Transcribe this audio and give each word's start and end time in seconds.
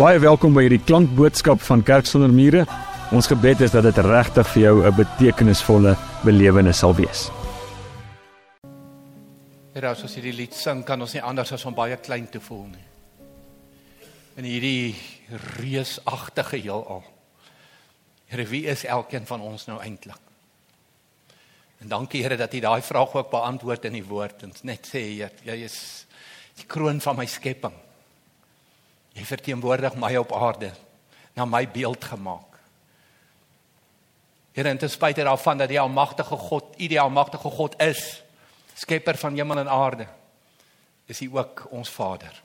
Baie 0.00 0.16
welkom 0.16 0.54
by 0.56 0.62
hierdie 0.64 0.80
klankboodskap 0.80 1.60
van 1.60 1.82
Kerk 1.84 2.06
sonder 2.08 2.30
mure. 2.32 2.62
Ons 3.12 3.26
gebed 3.28 3.60
is 3.66 3.74
dat 3.74 3.84
dit 3.84 3.98
regtig 4.00 4.46
vir 4.48 4.62
jou 4.62 4.76
'n 4.88 4.96
betekenisvolle 4.96 5.92
belewenis 6.24 6.78
sal 6.78 6.94
wees. 6.96 7.28
Here, 9.74 9.88
as 9.88 10.02
ons 10.02 10.14
hierdie 10.14 10.32
lied 10.32 10.54
sing, 10.54 10.84
kan 10.84 11.00
ons 11.02 11.12
nie 11.12 11.22
anders 11.22 11.52
as 11.52 11.66
om 11.66 11.74
baie 11.74 11.96
klein 11.96 12.30
te 12.30 12.40
voel 12.40 12.64
nie. 12.72 12.86
In 14.36 14.44
hierdie 14.44 14.96
reusagtige 15.60 16.56
heelal. 16.56 17.04
Here, 18.26 18.46
wie 18.46 18.66
is 18.66 18.84
elkeen 18.84 19.26
van 19.26 19.40
ons 19.40 19.66
nou 19.66 19.82
eintlik? 19.82 20.24
En 21.82 21.88
dankie 21.88 22.22
Here 22.22 22.36
dat 22.36 22.54
U 22.54 22.60
daai 22.60 22.80
vraag 22.80 23.14
ook 23.14 23.30
beantwoord 23.30 23.84
in 23.84 23.92
die 23.92 24.08
woord 24.08 24.42
en 24.42 24.52
net 24.62 24.86
sê 24.86 24.98
Heer, 24.98 25.32
jy 25.44 25.64
is 25.64 26.06
die 26.56 26.66
kroon 26.66 27.00
van 27.00 27.16
my 27.16 27.26
skepping. 27.26 27.89
Jy 29.12 29.24
verteenwoordig 29.24 29.96
my 29.98 30.14
op 30.16 30.32
aarde, 30.32 30.70
na 31.34 31.44
my 31.44 31.64
beeld 31.68 32.04
gemaak. 32.04 32.50
Here, 34.52 34.68
en 34.68 34.78
ten 34.78 34.90
spyte 34.90 35.24
daarvan 35.24 35.58
dat 35.58 35.70
die 35.70 35.80
almagtige 35.80 36.36
God, 36.36 36.74
U 36.74 36.86
die 36.86 37.00
almagtige 37.00 37.50
God 37.50 37.76
is, 37.82 38.22
skepper 38.74 39.18
van 39.18 39.36
hemel 39.38 39.62
en 39.62 39.70
aarde, 39.70 40.06
is 41.06 41.20
U 41.22 41.30
ook 41.36 41.66
ons 41.70 41.90
Vader. 41.90 42.42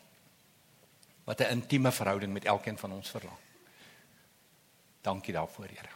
Wat 1.26 1.40
'n 1.40 1.50
intieme 1.50 1.92
verhouding 1.92 2.34
met 2.34 2.46
elkeen 2.46 2.78
van 2.78 2.92
ons 2.92 3.10
verlang. 3.10 3.38
Dankie 5.02 5.34
daarvoor, 5.34 5.66
Here. 5.66 5.94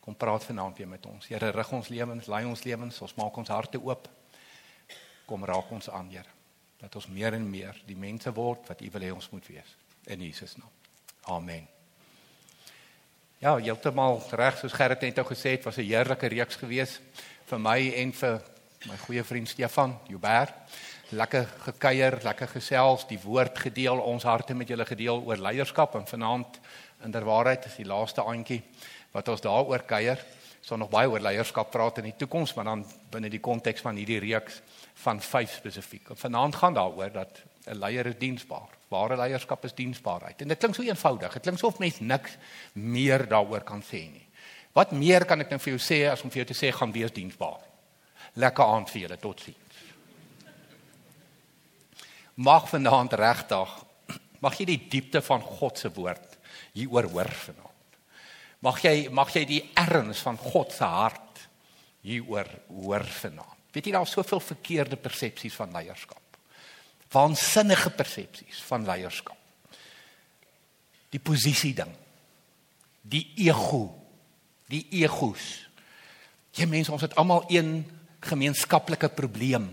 Kom 0.00 0.16
praat 0.16 0.44
vanaand 0.44 0.76
weer 0.76 0.88
met 0.88 1.06
ons. 1.06 1.26
Here, 1.26 1.50
rig 1.50 1.72
ons 1.72 1.88
lewens, 1.88 2.26
lei 2.26 2.44
ons 2.44 2.62
lewens, 2.62 3.00
ons 3.00 3.14
maak 3.14 3.36
ons 3.36 3.48
harte 3.48 3.82
oop. 3.82 4.08
Kom 5.26 5.44
raak 5.44 5.70
ons 5.70 5.90
aan, 5.90 6.10
Here. 6.10 6.35
Dat 6.80 6.94
ons 6.94 7.06
meer 7.06 7.32
en 7.32 7.50
meer 7.50 7.82
die 7.86 7.96
mense 7.96 8.32
word 8.32 8.68
wat 8.68 8.80
U 8.80 8.90
wil 8.90 9.06
hê 9.06 9.12
ons 9.14 9.30
moet 9.30 9.46
wees. 9.46 9.76
In 10.06 10.20
Jesus 10.20 10.56
naam. 10.56 10.70
Amen. 11.22 11.66
Ja, 13.38 13.56
heeltemal 13.56 14.22
reg 14.32 14.58
soos 14.58 14.72
Gerrit 14.72 15.02
net 15.04 15.18
nou 15.18 15.26
gesê 15.28 15.56
het, 15.56 15.64
was 15.64 15.76
'n 15.76 15.84
heerlike 15.84 16.26
reeks 16.26 16.56
gewees 16.56 17.00
vir 17.46 17.58
my 17.58 17.92
en 17.94 18.12
vir 18.12 18.42
my 18.88 18.96
goeie 18.96 19.24
vriend 19.24 19.48
Stefan 19.48 19.98
Joubert. 20.08 20.54
Lekker 21.10 21.46
gekuier, 21.64 22.18
lekker 22.22 22.48
gesels, 22.48 23.06
die 23.06 23.18
woord 23.22 23.58
gedeel, 23.58 23.98
ons 23.98 24.22
harte 24.22 24.54
met 24.54 24.68
julle 24.68 24.84
gedeel 24.84 25.22
oor 25.26 25.36
leierskap 25.36 25.94
en 25.94 26.06
vanaand 26.06 26.60
inderwaarheid 27.04 27.66
is 27.66 27.76
die 27.76 27.86
laaste 27.86 28.24
aandjie 28.24 28.62
wat 29.12 29.28
ons 29.28 29.40
daaroor 29.40 29.82
kuier. 29.86 30.24
Sal 30.66 30.80
nog 30.82 30.90
baie 30.90 31.06
oor 31.06 31.22
leierskap 31.22 31.68
praat 31.70 32.00
in 32.00 32.08
die 32.08 32.16
toekoms, 32.18 32.56
maar 32.56 32.66
dan 32.66 32.80
binne 33.14 33.28
die 33.30 33.42
konteks 33.42 33.84
van 33.86 33.98
hierdie 34.00 34.18
reeks 34.24 34.58
van 35.04 35.20
5 35.22 35.52
spesifiek. 35.60 36.08
Vanaand 36.18 36.58
gaan 36.58 36.74
daaroor 36.74 37.12
dat 37.12 37.38
'n 37.66 37.78
leier 37.78 38.06
is 38.06 38.18
diensbaar. 38.18 38.74
Ware 38.88 39.16
leierskap 39.16 39.64
is 39.64 39.74
diensbaarheid. 39.74 40.42
En 40.42 40.48
dit 40.48 40.58
klink 40.58 40.74
so 40.74 40.82
eenvoudig. 40.82 41.32
Dit 41.32 41.42
klink 41.42 41.58
soof 41.58 41.78
mens 41.78 42.00
niks 42.00 42.36
meer 42.72 43.28
daaroor 43.28 43.62
kan 43.62 43.82
sê 43.82 44.10
nie. 44.10 44.26
Wat 44.72 44.92
meer 44.92 45.24
kan 45.24 45.40
ek 45.40 45.50
nou 45.50 45.58
vir 45.58 45.76
jou 45.76 45.80
sê 45.80 46.10
as 46.10 46.22
om 46.22 46.30
vir 46.30 46.44
jou 46.44 46.54
te 46.54 46.66
sê 46.66 46.72
gaan 46.72 46.92
wees 46.92 47.12
diensbaar? 47.12 47.60
Lekker 48.34 48.64
aand 48.64 48.90
vir 48.90 49.00
julle. 49.00 49.16
Totsiens. 49.16 49.76
Mag 52.34 52.68
vanaand 52.68 53.12
regtig 53.12 53.84
mag 54.40 54.58
jy 54.58 54.64
die 54.64 54.88
diepte 54.90 55.22
van 55.22 55.40
God 55.40 55.78
se 55.78 55.88
woord 55.88 56.38
hieroor 56.72 57.08
hoor 57.10 57.30
vanaand. 57.30 57.75
Mag 58.64 58.80
jy 58.84 59.08
mag 59.12 59.32
jy 59.34 59.44
die 59.48 59.62
erns 59.76 60.22
van 60.24 60.38
God 60.40 60.72
se 60.72 60.84
hart 60.84 61.42
hieroor 62.06 62.48
hoor 62.70 63.04
vanaand. 63.04 63.52
Weet 63.74 63.90
jy 63.90 63.92
daar 63.92 64.06
is 64.08 64.14
soveel 64.16 64.40
verkeerde 64.40 64.96
persepsies 64.96 65.56
van 65.58 65.74
leierskap. 65.74 66.38
Waansinnige 67.12 67.90
persepsies 67.92 68.62
van 68.66 68.86
leierskap. 68.88 69.36
Die 71.12 71.20
posisie 71.20 71.74
ding. 71.76 71.92
Die 73.02 73.26
ego. 73.46 73.90
Die 74.72 74.86
egos. 75.02 75.44
Jy 76.56 76.66
mense 76.70 76.92
ons 76.94 77.04
het 77.04 77.14
almal 77.20 77.44
een 77.52 77.84
gemeenskaplike 78.26 79.10
probleem. 79.14 79.68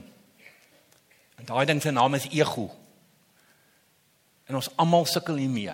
En 1.39 1.47
daai 1.47 1.65
ding 1.65 1.81
se 1.81 1.91
naam 1.91 2.19
is 2.19 2.27
ego. 2.31 2.67
En 4.51 4.59
ons 4.59 4.69
almal 4.75 5.07
sukkel 5.09 5.39
hiermee. 5.39 5.73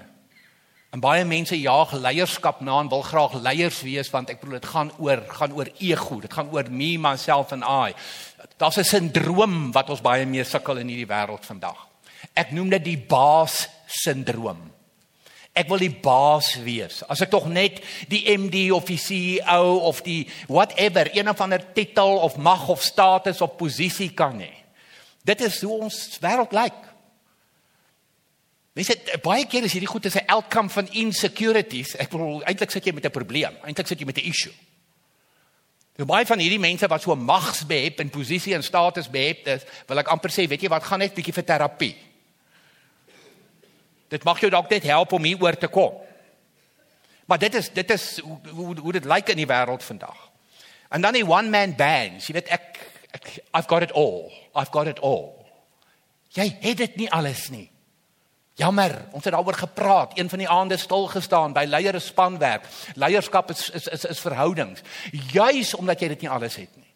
En 0.90 1.02
baie 1.04 1.26
mense 1.26 1.54
jaag 1.54 1.92
leierskap 2.02 2.64
na 2.66 2.80
en 2.82 2.90
wil 2.90 3.04
graag 3.06 3.36
leiers 3.46 3.82
wees 3.86 4.10
want 4.10 4.32
ek 4.34 4.40
bedoel 4.42 4.58
dit 4.58 4.70
gaan 4.72 4.90
oor 4.98 5.22
gaan 5.38 5.54
oor 5.54 5.70
ego, 5.78 6.18
dit 6.24 6.34
gaan 6.34 6.50
oor 6.50 6.72
me 6.74 6.96
myself 6.98 7.54
and 7.54 7.64
I. 7.64 7.94
Daar's 8.58 8.78
'n 8.78 8.84
sindroom 8.84 9.72
wat 9.72 9.90
ons 9.90 10.02
baie 10.02 10.26
mee 10.26 10.44
sukkel 10.44 10.78
in 10.78 10.88
hierdie 10.88 11.14
wêreld 11.14 11.46
vandag. 11.46 11.78
Ek 12.34 12.52
noem 12.52 12.70
dit 12.70 12.84
die 12.84 12.98
baas 12.98 13.70
sindroom. 13.86 14.72
Ek 15.54 15.68
wil 15.68 15.78
die 15.78 16.00
baas 16.02 16.56
wees. 16.64 17.04
As 17.04 17.22
ek 17.22 17.30
tog 17.30 17.46
net 17.46 17.82
die 18.08 18.24
MD 18.38 18.72
of 18.72 18.86
die 18.86 18.98
CEO 18.98 19.78
of 19.78 20.02
die 20.02 20.28
whatever, 20.48 21.10
een 21.14 21.30
of 21.30 21.42
ander 21.42 21.74
titel 21.74 22.18
of 22.18 22.38
mag 22.38 22.68
of 22.68 22.82
status 22.82 23.42
of 23.42 23.58
posisie 23.58 24.10
kan 24.14 24.40
hê. 24.40 24.54
Dit 25.24 25.42
is 25.42 25.62
hoe 25.62 25.82
ons 25.82 26.18
wêreld 26.22 26.52
lyk. 26.52 26.89
Like. 28.80 28.96
Mense 28.96 29.20
baie 29.24 29.46
keer 29.50 29.66
is 29.68 29.74
hierdie 29.76 29.90
goed 29.90 30.06
as 30.06 30.16
'n 30.16 30.32
outcome 30.32 30.70
van 30.70 30.88
insecurities. 30.92 31.96
Ek 31.96 32.10
bedoel 32.10 32.44
eintlik 32.44 32.72
sit 32.72 32.86
jy 32.86 32.94
met 32.94 33.06
'n 33.06 33.12
probleem. 33.12 33.56
Eintlik 33.64 33.88
sit 33.88 34.00
jy 34.00 34.06
met 34.06 34.18
'n 34.18 34.30
issue. 34.30 34.54
Jy 35.98 36.06
baie 36.06 36.26
van 36.26 36.40
hierdie 36.40 36.60
mense 36.60 36.88
wat 36.88 37.02
so 37.02 37.16
magsbehep 37.16 38.00
en 38.00 38.10
posisie 38.10 38.54
en 38.56 38.64
status 38.64 39.10
behep 39.10 39.48
is, 39.48 39.66
wil 39.88 40.00
ek 40.00 40.08
amper 40.08 40.30
sê, 40.30 40.48
weet 40.48 40.62
jy 40.62 40.70
wat, 40.70 40.84
gaan 40.84 41.00
net 41.00 41.14
bietjie 41.14 41.34
vir 41.34 41.44
terapie. 41.44 41.96
Dit 44.08 44.24
mag 44.24 44.40
jou 44.40 44.50
dalk 44.50 44.70
net 44.70 44.84
help 44.84 45.12
om 45.12 45.24
hier 45.24 45.42
oor 45.42 45.58
te 45.58 45.68
kom. 45.68 45.94
Maar 47.26 47.38
dit 47.38 47.56
is 47.56 47.70
dit 47.70 47.92
is 47.92 48.20
hoe 48.20 48.40
hoe, 48.50 48.80
hoe 48.80 48.94
dit 48.94 49.06
lyk 49.06 49.30
in 49.30 49.38
die 49.38 49.48
wêreld 49.48 49.84
vandag. 49.84 50.30
En 50.90 51.02
dan 51.02 51.14
die 51.14 51.28
one 51.28 51.50
man 51.50 51.76
band. 51.76 52.26
Jy 52.26 52.34
weet 52.34 52.48
ek, 52.48 52.80
ek 53.12 53.44
I've 53.54 53.68
got 53.68 53.82
it 53.82 53.92
all. 53.92 54.32
I've 54.56 54.72
got 54.72 54.88
it 54.88 55.00
all. 55.00 55.46
Jy 56.30 56.58
het 56.62 56.78
dit 56.78 56.96
nie 56.96 57.12
alles 57.12 57.50
nie. 57.50 57.70
Jammer, 58.60 59.06
ons 59.16 59.24
het 59.24 59.34
daaroor 59.34 59.56
gepraat, 59.56 60.18
een 60.18 60.30
van 60.30 60.42
die 60.42 60.50
aande 60.50 60.78
stil 60.78 61.08
gestaan 61.08 61.54
by 61.56 61.64
leiers 61.64 62.10
spanwerk. 62.12 62.66
Leierskap 63.00 63.54
is 63.54 63.70
is 63.70 63.88
is, 63.88 64.04
is 64.06 64.20
verhoudings. 64.20 64.82
Juis 65.32 65.74
omdat 65.76 66.02
jy 66.02 66.08
dit 66.12 66.26
nie 66.26 66.30
alles 66.30 66.58
het 66.60 66.76
nie. 66.76 66.90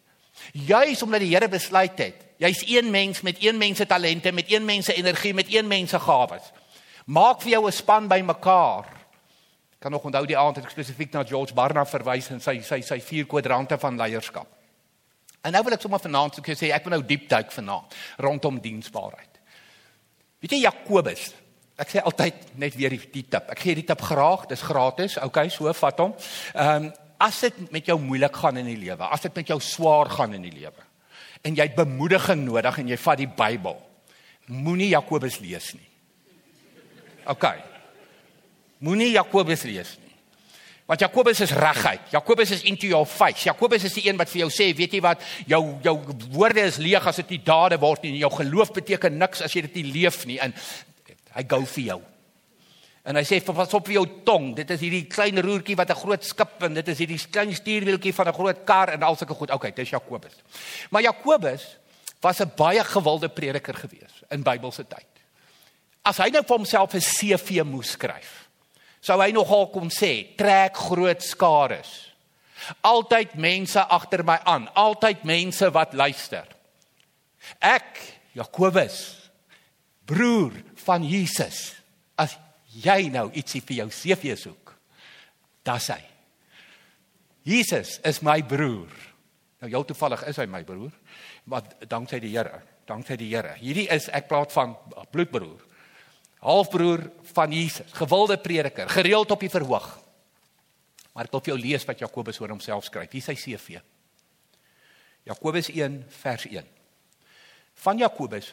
Juis 0.66 1.02
omdat 1.02 1.22
die 1.24 1.30
Here 1.32 1.48
besluit 1.48 1.96
het, 1.98 2.26
jy's 2.36 2.60
een 2.68 2.90
mens 2.90 3.22
met 3.24 3.40
een 3.40 3.56
mens 3.58 3.80
se 3.80 3.86
talente, 3.86 4.32
met 4.32 4.52
een 4.52 4.64
mens 4.64 4.84
se 4.84 4.94
energie, 4.94 5.34
met 5.34 5.48
een 5.48 5.66
mens 5.66 5.90
se 5.90 5.98
gawes. 5.98 6.50
Maak 7.06 7.40
vir 7.42 7.50
jou 7.50 7.66
'n 7.66 7.72
span 7.72 8.08
bymekaar. 8.08 8.84
Kan 9.78 9.90
nog 9.90 10.04
onthou 10.04 10.26
die 10.26 10.38
aand 10.38 10.56
het 10.56 10.64
ek 10.64 10.70
spesifiek 10.70 11.12
na 11.12 11.24
George 11.24 11.54
Barna 11.54 11.86
verwys 11.86 12.28
en 12.30 12.40
sy 12.40 12.60
sy 12.60 12.80
sy 12.80 13.00
vier 13.00 13.26
kwadrante 13.26 13.78
van 13.78 13.96
leierskap. 13.96 14.46
En 15.40 15.52
nou 15.52 15.62
wil 15.64 15.72
ek 15.72 15.80
sommer 15.80 16.00
vanaand 16.00 16.34
sê 16.46 16.72
ek 16.72 16.84
wil 16.84 16.90
nou 16.90 17.06
diep 17.06 17.28
duik 17.28 17.52
vanaand 17.52 17.94
rondom 18.18 18.60
diensbaarheid. 18.60 19.40
Weet 20.40 20.50
jy 20.50 20.60
Jakobus 20.60 21.32
Ek 21.80 21.90
sê 21.90 22.02
altyd 22.06 22.54
net 22.60 22.76
weer 22.78 22.94
die, 22.94 23.02
die 23.10 23.24
tip. 23.26 23.48
Ek 23.50 23.58
gee 23.58 23.74
die 23.74 23.86
tip 23.86 24.02
graag, 24.06 24.46
dis 24.50 24.62
gratis. 24.62 25.16
Okay, 25.26 25.48
so 25.50 25.72
vat 25.72 26.04
hom. 26.04 26.14
Ehm 26.54 26.90
um, 26.90 26.92
as 27.24 27.38
dit 27.40 27.70
met 27.72 27.86
jou 27.86 27.94
moeilik 28.02 28.34
gaan 28.36 28.58
in 28.60 28.66
die 28.66 28.76
lewe, 28.76 29.06
as 29.06 29.22
dit 29.22 29.36
met 29.38 29.48
jou 29.48 29.56
swaar 29.62 30.10
gaan 30.12 30.34
in 30.34 30.42
die 30.44 30.52
lewe 30.52 30.82
en 31.44 31.56
jy 31.56 31.66
het 31.68 31.76
bemoediging 31.76 32.42
nodig 32.44 32.78
en 32.80 32.88
jy 32.90 32.98
vat 33.00 33.20
die 33.20 33.28
Bybel, 33.28 33.76
moenie 34.48 34.90
Jakobus 34.90 35.38
lees 35.40 35.70
nie. 35.76 35.86
Okay. 37.28 37.60
Moenie 38.84 39.12
Jakobus 39.12 39.64
lees 39.68 39.94
nie. 40.00 40.12
Want 40.88 41.00
Jakobus 41.00 41.40
is 41.40 41.52
reguit. 41.56 42.10
Jakobus 42.12 42.50
is 42.52 42.64
into 42.68 42.88
your 42.90 43.06
face. 43.08 43.46
Jakobus 43.48 43.84
is 43.88 43.94
die 43.96 44.04
een 44.08 44.18
wat 44.20 44.28
vir 44.28 44.42
jou 44.42 44.50
sê, 44.52 44.70
weet 44.76 44.96
jy 44.96 45.00
wat, 45.04 45.22
jou 45.48 45.62
jou 45.84 45.94
woorde 46.34 46.64
is 46.64 46.80
leeg 46.82 47.06
as 47.08 47.22
dit 47.22 47.36
nie 47.36 47.42
dade 47.44 47.78
word 47.80 48.04
nie. 48.04 48.18
Jou 48.20 48.32
geloof 48.36 48.72
beteken 48.76 49.16
niks 49.20 49.44
as 49.44 49.54
jy 49.56 49.64
dit 49.68 49.80
nie 49.80 49.94
leef 50.00 50.24
nie. 50.28 50.36
En 50.44 50.52
Hy 51.34 51.44
gou 51.48 51.64
vir 51.76 51.84
jou. 51.84 52.00
En 53.04 53.18
hy 53.18 53.22
sê 53.28 53.40
pas 53.44 53.74
op 53.76 53.86
vir 53.86 53.98
jou 53.98 54.04
tong. 54.24 54.54
Dit 54.56 54.70
is 54.72 54.80
hierdie 54.80 55.04
klein 55.12 55.36
roertjie 55.44 55.76
wat 55.76 55.90
'n 55.90 56.00
groot 56.00 56.24
skip 56.24 56.62
en 56.62 56.74
dit 56.74 56.88
is 56.88 56.98
hierdie 56.98 57.20
klein 57.30 57.52
stuurwieltjie 57.52 58.14
van 58.14 58.28
'n 58.28 58.32
groot 58.32 58.64
kar 58.64 58.88
en 58.94 59.02
al 59.02 59.16
sulke 59.16 59.34
goed. 59.34 59.50
Okay, 59.50 59.72
dis 59.72 59.90
Jakobus. 59.90 60.36
Maar 60.90 61.02
Jakobus 61.02 61.76
was 62.20 62.40
'n 62.40 62.52
baie 62.56 62.84
gewilde 62.84 63.28
prediker 63.28 63.74
gewees 63.74 64.22
in 64.30 64.42
Bybelse 64.42 64.86
tyd. 64.88 65.06
As 66.02 66.16
hy 66.18 66.30
nou 66.30 66.42
vir 66.42 66.56
homself 66.56 66.94
'n 66.94 67.00
CV 67.00 67.62
moes 67.64 67.90
skryf, 67.90 68.48
sou 69.00 69.20
hy 69.20 69.30
nogal 69.32 69.70
kon 69.70 69.90
sê: 69.90 70.36
"Trek 70.36 70.76
groot 70.76 71.22
skares. 71.22 72.14
Altyd 72.80 73.34
mense 73.34 73.80
agter 73.80 74.24
my 74.24 74.38
aan, 74.44 74.68
altyd 74.74 75.24
mense 75.24 75.70
wat 75.70 75.92
luister. 75.92 76.46
Ek, 77.60 78.00
Jakobus, 78.32 79.30
broer 80.06 80.52
van 80.86 81.04
Jesus. 81.06 81.72
As 82.16 82.36
jy 82.84 83.08
nou 83.12 83.28
ietsie 83.34 83.62
vir 83.64 83.82
jou 83.82 83.88
CV 83.94 84.36
soek, 84.38 84.74
dis 85.64 85.90
hy. 85.94 86.02
Jesus 87.44 87.98
is 88.04 88.22
my 88.24 88.40
broer. 88.46 88.92
Nou 89.60 89.70
jou 89.72 89.82
toevallig 89.88 90.24
is 90.28 90.38
hy 90.40 90.46
my 90.50 90.62
broer, 90.66 90.92
maar 91.48 91.64
danksy 91.88 92.20
die 92.20 92.32
Here, 92.32 92.62
danksy 92.88 93.16
die 93.20 93.30
Here. 93.32 93.54
Hierdie 93.60 93.88
is 93.92 94.10
ek 94.12 94.28
praat 94.28 94.52
van 94.52 94.76
bloedbroer. 95.12 95.72
halfbroer 96.44 97.10
van 97.32 97.52
Jesus, 97.52 97.92
gewilde 97.92 98.36
prediker, 98.38 98.88
gereeld 98.88 99.30
op 99.30 99.40
die 99.40 99.50
verhoog. 99.50 99.86
Maar 101.14 101.28
ek 101.28 101.32
wil 101.32 101.42
vir 101.46 101.52
jou 101.54 101.60
lees 101.62 101.86
wat 101.88 102.02
Jakobus 102.02 102.40
oor 102.42 102.52
homself 102.52 102.84
skryf. 102.84 103.12
Hier 103.14 103.24
sy 103.24 103.36
CV. 103.38 103.78
Jakobus 105.24 105.70
1 105.72 106.02
vers 106.20 106.44
1. 106.50 106.68
Van 107.86 107.98
Jakobus 107.98 108.52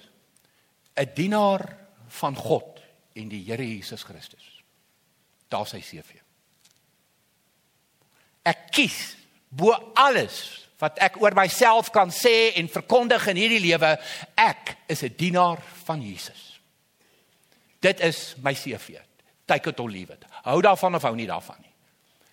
'n 0.95 1.09
dienaar 1.15 1.77
van 2.19 2.35
God 2.35 2.81
en 3.13 3.29
die 3.31 3.43
Here 3.45 3.65
Jesus 3.65 4.03
Christus. 4.03 4.63
Daar 5.51 5.67
sy 5.67 5.81
CV. 5.83 6.19
Ek 8.47 8.69
kies 8.73 8.99
bo 9.51 9.73
alles 9.99 10.67
wat 10.81 10.97
ek 11.03 11.19
oor 11.21 11.35
myself 11.37 11.91
kan 11.93 12.09
sê 12.13 12.53
en 12.57 12.71
verkondig 12.71 13.27
in 13.29 13.37
hierdie 13.37 13.61
lewe, 13.61 13.91
ek 14.35 14.77
is 14.89 15.03
'n 15.03 15.13
dienaar 15.17 15.61
van 15.85 16.01
Jesus. 16.01 16.59
Dit 17.79 17.99
is 17.99 18.35
my 18.41 18.53
CV. 18.53 18.97
Take 19.45 19.69
it 19.69 19.79
or 19.79 19.89
leave 19.89 20.13
it. 20.13 20.25
Hou 20.43 20.61
daarvan 20.61 20.95
of 20.95 21.01
hou 21.01 21.15
nie 21.15 21.27
daarvan 21.27 21.57
nie. 21.61 21.73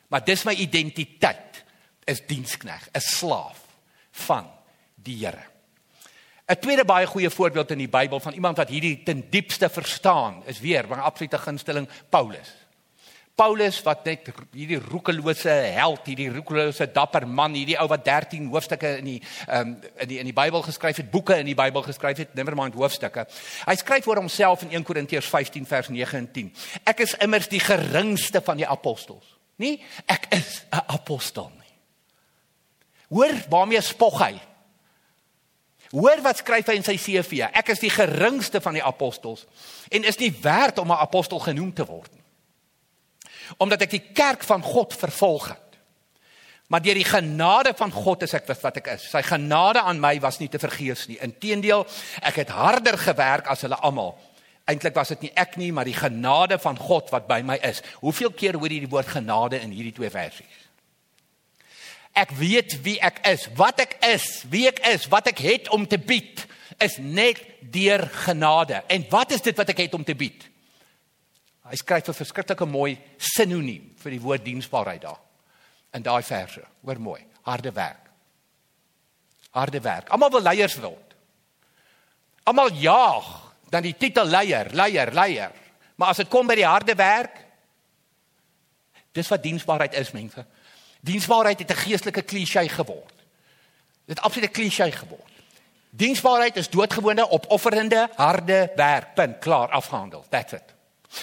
Maar 0.08 0.24
dis 0.24 0.44
my 0.44 0.54
identiteit. 0.54 1.64
Is 2.08 2.22
dienskneg, 2.26 2.88
'n 2.94 3.00
slaaf 3.00 3.60
van 4.10 4.50
die 4.94 5.26
Here. 5.26 5.57
'n 6.48 6.56
Tweede 6.60 6.84
baie 6.84 7.06
goeie 7.06 7.30
voorbeeld 7.30 7.70
in 7.70 7.78
die 7.78 7.88
Bybel 7.88 8.20
van 8.20 8.32
iemand 8.32 8.56
wat 8.56 8.68
hierdie 8.68 9.02
ten 9.04 9.26
diepste 9.30 9.68
verstaan, 9.68 10.42
is 10.46 10.60
weer 10.60 10.88
my 10.88 10.96
absolute 10.96 11.38
gunsteling 11.38 11.88
Paulus. 12.08 12.54
Paulus 13.38 13.76
wat 13.86 14.02
net 14.04 14.30
hierdie 14.50 14.80
roekelose 14.82 15.52
held, 15.76 16.08
hierdie 16.10 16.30
roekelose 16.32 16.88
dapper 16.90 17.26
man, 17.28 17.54
hierdie 17.54 17.76
ou 17.78 17.86
wat 17.92 18.02
13 18.06 18.48
hoofstukke 18.50 18.96
in 18.98 19.10
die 19.12 19.18
um, 19.46 19.76
in 20.00 20.08
die 20.10 20.18
in 20.18 20.26
die 20.26 20.34
Bybel 20.34 20.64
geskryf 20.66 20.96
het, 20.96 21.10
boeke 21.12 21.36
in 21.38 21.46
die 21.46 21.54
Bybel 21.58 21.84
geskryf 21.86 22.24
het, 22.24 22.34
never 22.34 22.56
mind 22.58 22.74
hoofstukke. 22.74 23.28
Hy 23.68 23.76
skryf 23.78 24.08
oor 24.08 24.18
homself 24.18 24.64
in 24.66 24.74
1 24.80 24.88
Korintiërs 24.88 25.28
15 25.30 25.68
vers 25.68 25.92
9 25.92 26.18
en 26.18 26.32
10. 26.32 26.50
Ek 26.88 27.04
is 27.04 27.14
immers 27.22 27.46
die 27.52 27.62
geringste 27.62 28.42
van 28.42 28.58
die 28.58 28.66
apostels. 28.66 29.36
Nie 29.60 29.76
ek 30.06 30.32
is 30.34 30.64
'n 30.72 30.82
apostel 30.96 31.52
nie. 31.60 31.74
Hoor 33.08 33.36
waarmee 33.50 33.80
spog 33.80 34.18
hy? 34.18 34.34
Hoor 35.90 36.20
wat 36.22 36.42
skryf 36.42 36.66
hy 36.66 36.74
in 36.76 36.84
sy 36.84 36.98
CV? 37.00 37.40
Ek 37.48 37.72
is 37.72 37.80
die 37.80 37.90
geringste 37.90 38.60
van 38.60 38.76
die 38.76 38.84
apostels 38.84 39.46
en 39.88 40.04
is 40.04 40.18
nie 40.18 40.32
werd 40.42 40.78
om 40.78 40.92
'n 40.92 41.00
apostel 41.00 41.38
genoem 41.38 41.72
te 41.72 41.86
word 41.86 42.12
nie 42.12 42.18
omdat 43.56 43.86
ek 43.86 43.96
die 43.96 44.04
kerk 44.12 44.44
van 44.44 44.62
God 44.62 44.92
vervolg 44.92 45.48
het. 45.54 45.64
Maar 46.68 46.84
deur 46.84 46.98
die 47.00 47.08
genade 47.08 47.72
van 47.76 47.92
God 47.94 48.26
is 48.26 48.34
ek 48.36 48.50
wat 48.60 48.82
ek 48.82 48.90
is. 48.98 49.06
Sy 49.08 49.22
genade 49.24 49.80
aan 49.80 50.00
my 50.02 50.18
was 50.20 50.36
nie 50.36 50.50
te 50.52 50.60
vergeefs 50.60 51.06
nie. 51.08 51.16
Inteendeel, 51.24 51.86
ek 52.20 52.42
het 52.42 52.52
harder 52.52 52.98
gewerk 53.00 53.48
as 53.48 53.64
hulle 53.64 53.78
almal. 53.80 54.12
Eintlik 54.68 54.92
was 54.98 55.14
dit 55.14 55.24
nie 55.24 55.32
ek 55.32 55.56
nie, 55.56 55.70
maar 55.72 55.88
die 55.88 55.96
genade 55.96 56.58
van 56.60 56.76
God 56.76 57.08
wat 57.14 57.24
by 57.30 57.40
my 57.40 57.56
is. 57.64 57.80
Hoeveel 58.02 58.34
keer 58.36 58.58
hoor 58.60 58.68
jy 58.68 58.82
die 58.84 58.92
woord 58.92 59.08
genade 59.16 59.62
in 59.64 59.72
hierdie 59.72 59.96
twee 59.96 60.12
versies? 60.12 60.67
Ek 62.18 62.32
weet 62.34 62.74
wie 62.82 62.96
ek 63.04 63.20
is, 63.30 63.46
wat 63.58 63.78
ek 63.84 63.98
is, 64.08 64.26
wie 64.50 64.66
ek 64.70 64.80
is, 64.90 65.06
wat 65.12 65.30
ek 65.30 65.38
het 65.44 65.68
om 65.74 65.86
te 65.86 66.00
bied 66.02 66.42
is 66.82 66.96
net 66.98 67.38
deur 67.74 68.04
genade. 68.24 68.82
En 68.90 69.04
wat 69.10 69.34
is 69.36 69.44
dit 69.44 69.56
wat 69.58 69.70
ek 69.70 69.84
het 69.86 69.94
om 69.94 70.04
te 70.06 70.16
bied? 70.18 70.46
Hy 71.68 71.76
skryf 71.76 72.08
'n 72.08 72.16
verskriklike 72.16 72.66
mooi 72.66 72.98
sinoniem 73.18 73.94
vir 73.96 74.10
die 74.10 74.20
woord 74.20 74.44
diensbaarheid 74.44 75.02
daar. 75.02 75.20
In 75.92 76.02
daai 76.02 76.22
verse. 76.22 76.62
Hoor 76.82 77.00
mooi. 77.00 77.20
Harde 77.42 77.72
werk. 77.72 78.10
Harde 79.50 79.80
werk. 79.80 80.08
Almal 80.08 80.30
wil 80.30 80.42
leiers 80.42 80.76
word. 80.80 81.14
Almal 82.44 82.72
jaag 82.72 83.54
dan 83.70 83.82
die 83.82 83.96
titel 83.96 84.24
leier, 84.24 84.70
leier, 84.72 85.12
leier. 85.12 85.52
Maar 85.96 86.08
as 86.08 86.16
dit 86.16 86.28
kom 86.28 86.46
by 86.46 86.54
die 86.54 86.66
harde 86.66 86.94
werk, 86.94 87.44
dis 89.12 89.28
wat 89.28 89.42
diensbaarheid 89.42 89.94
is, 89.94 90.12
mense. 90.12 90.46
Diensbaarheid 91.00 91.58
het 91.58 91.70
'n 91.70 91.82
geestelike 91.84 92.22
klise 92.22 92.68
geword. 92.68 93.14
Dit 94.06 94.20
'n 94.20 94.50
klise 94.50 94.92
geword. 94.92 95.32
Diensbaarheid 95.90 96.56
is 96.56 96.68
doodgewone 96.68 97.30
opofferende 97.30 98.08
harde 98.14 98.72
werk. 98.76 99.14
Punt. 99.14 99.38
Klaar 99.38 99.68
afgehandel. 99.68 100.24
That's 100.28 100.52
it. 100.52 100.74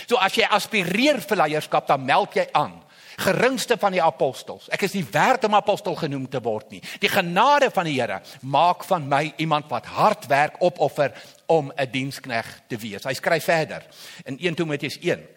So 0.09 0.17
as 0.17 0.33
jy 0.33 0.47
aspireer 0.49 1.21
vir 1.21 1.37
leierskap, 1.37 1.87
dan 1.87 2.05
meld 2.05 2.33
jy 2.33 2.47
aan. 2.57 2.81
Geringste 3.21 3.77
van 3.79 3.93
die 3.95 4.03
apostels. 4.03 4.65
Ek 4.73 4.81
is 4.87 4.95
nie 4.97 5.05
werd 5.11 5.45
om 5.47 5.55
apostel 5.55 5.95
genoem 5.95 6.25
te 6.29 6.41
word 6.43 6.73
nie. 6.73 6.81
Die 6.99 7.11
genade 7.11 7.69
van 7.71 7.87
die 7.87 7.95
Here 7.95 8.19
maak 8.41 8.83
van 8.83 9.07
my 9.07 9.29
iemand 9.37 9.69
wat 9.71 9.85
hard 9.85 10.27
werk, 10.27 10.57
opoffer 10.59 11.13
om 11.45 11.71
'n 11.77 11.91
dienskneg 11.91 12.61
te 12.67 12.77
wees. 12.77 13.03
Hy 13.03 13.13
skryf 13.13 13.43
verder 13.43 13.85
in 14.25 14.37
1 14.39 14.55
Timoteus 14.55 14.97
1. 14.99 15.34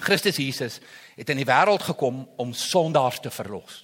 Christus 0.00 0.36
Jesus 0.36 0.78
het 1.16 1.30
in 1.30 1.40
die 1.40 1.48
wêreld 1.48 1.82
gekom 1.82 2.24
om 2.36 2.54
sondaars 2.54 3.20
te 3.20 3.30
verlos. 3.30 3.82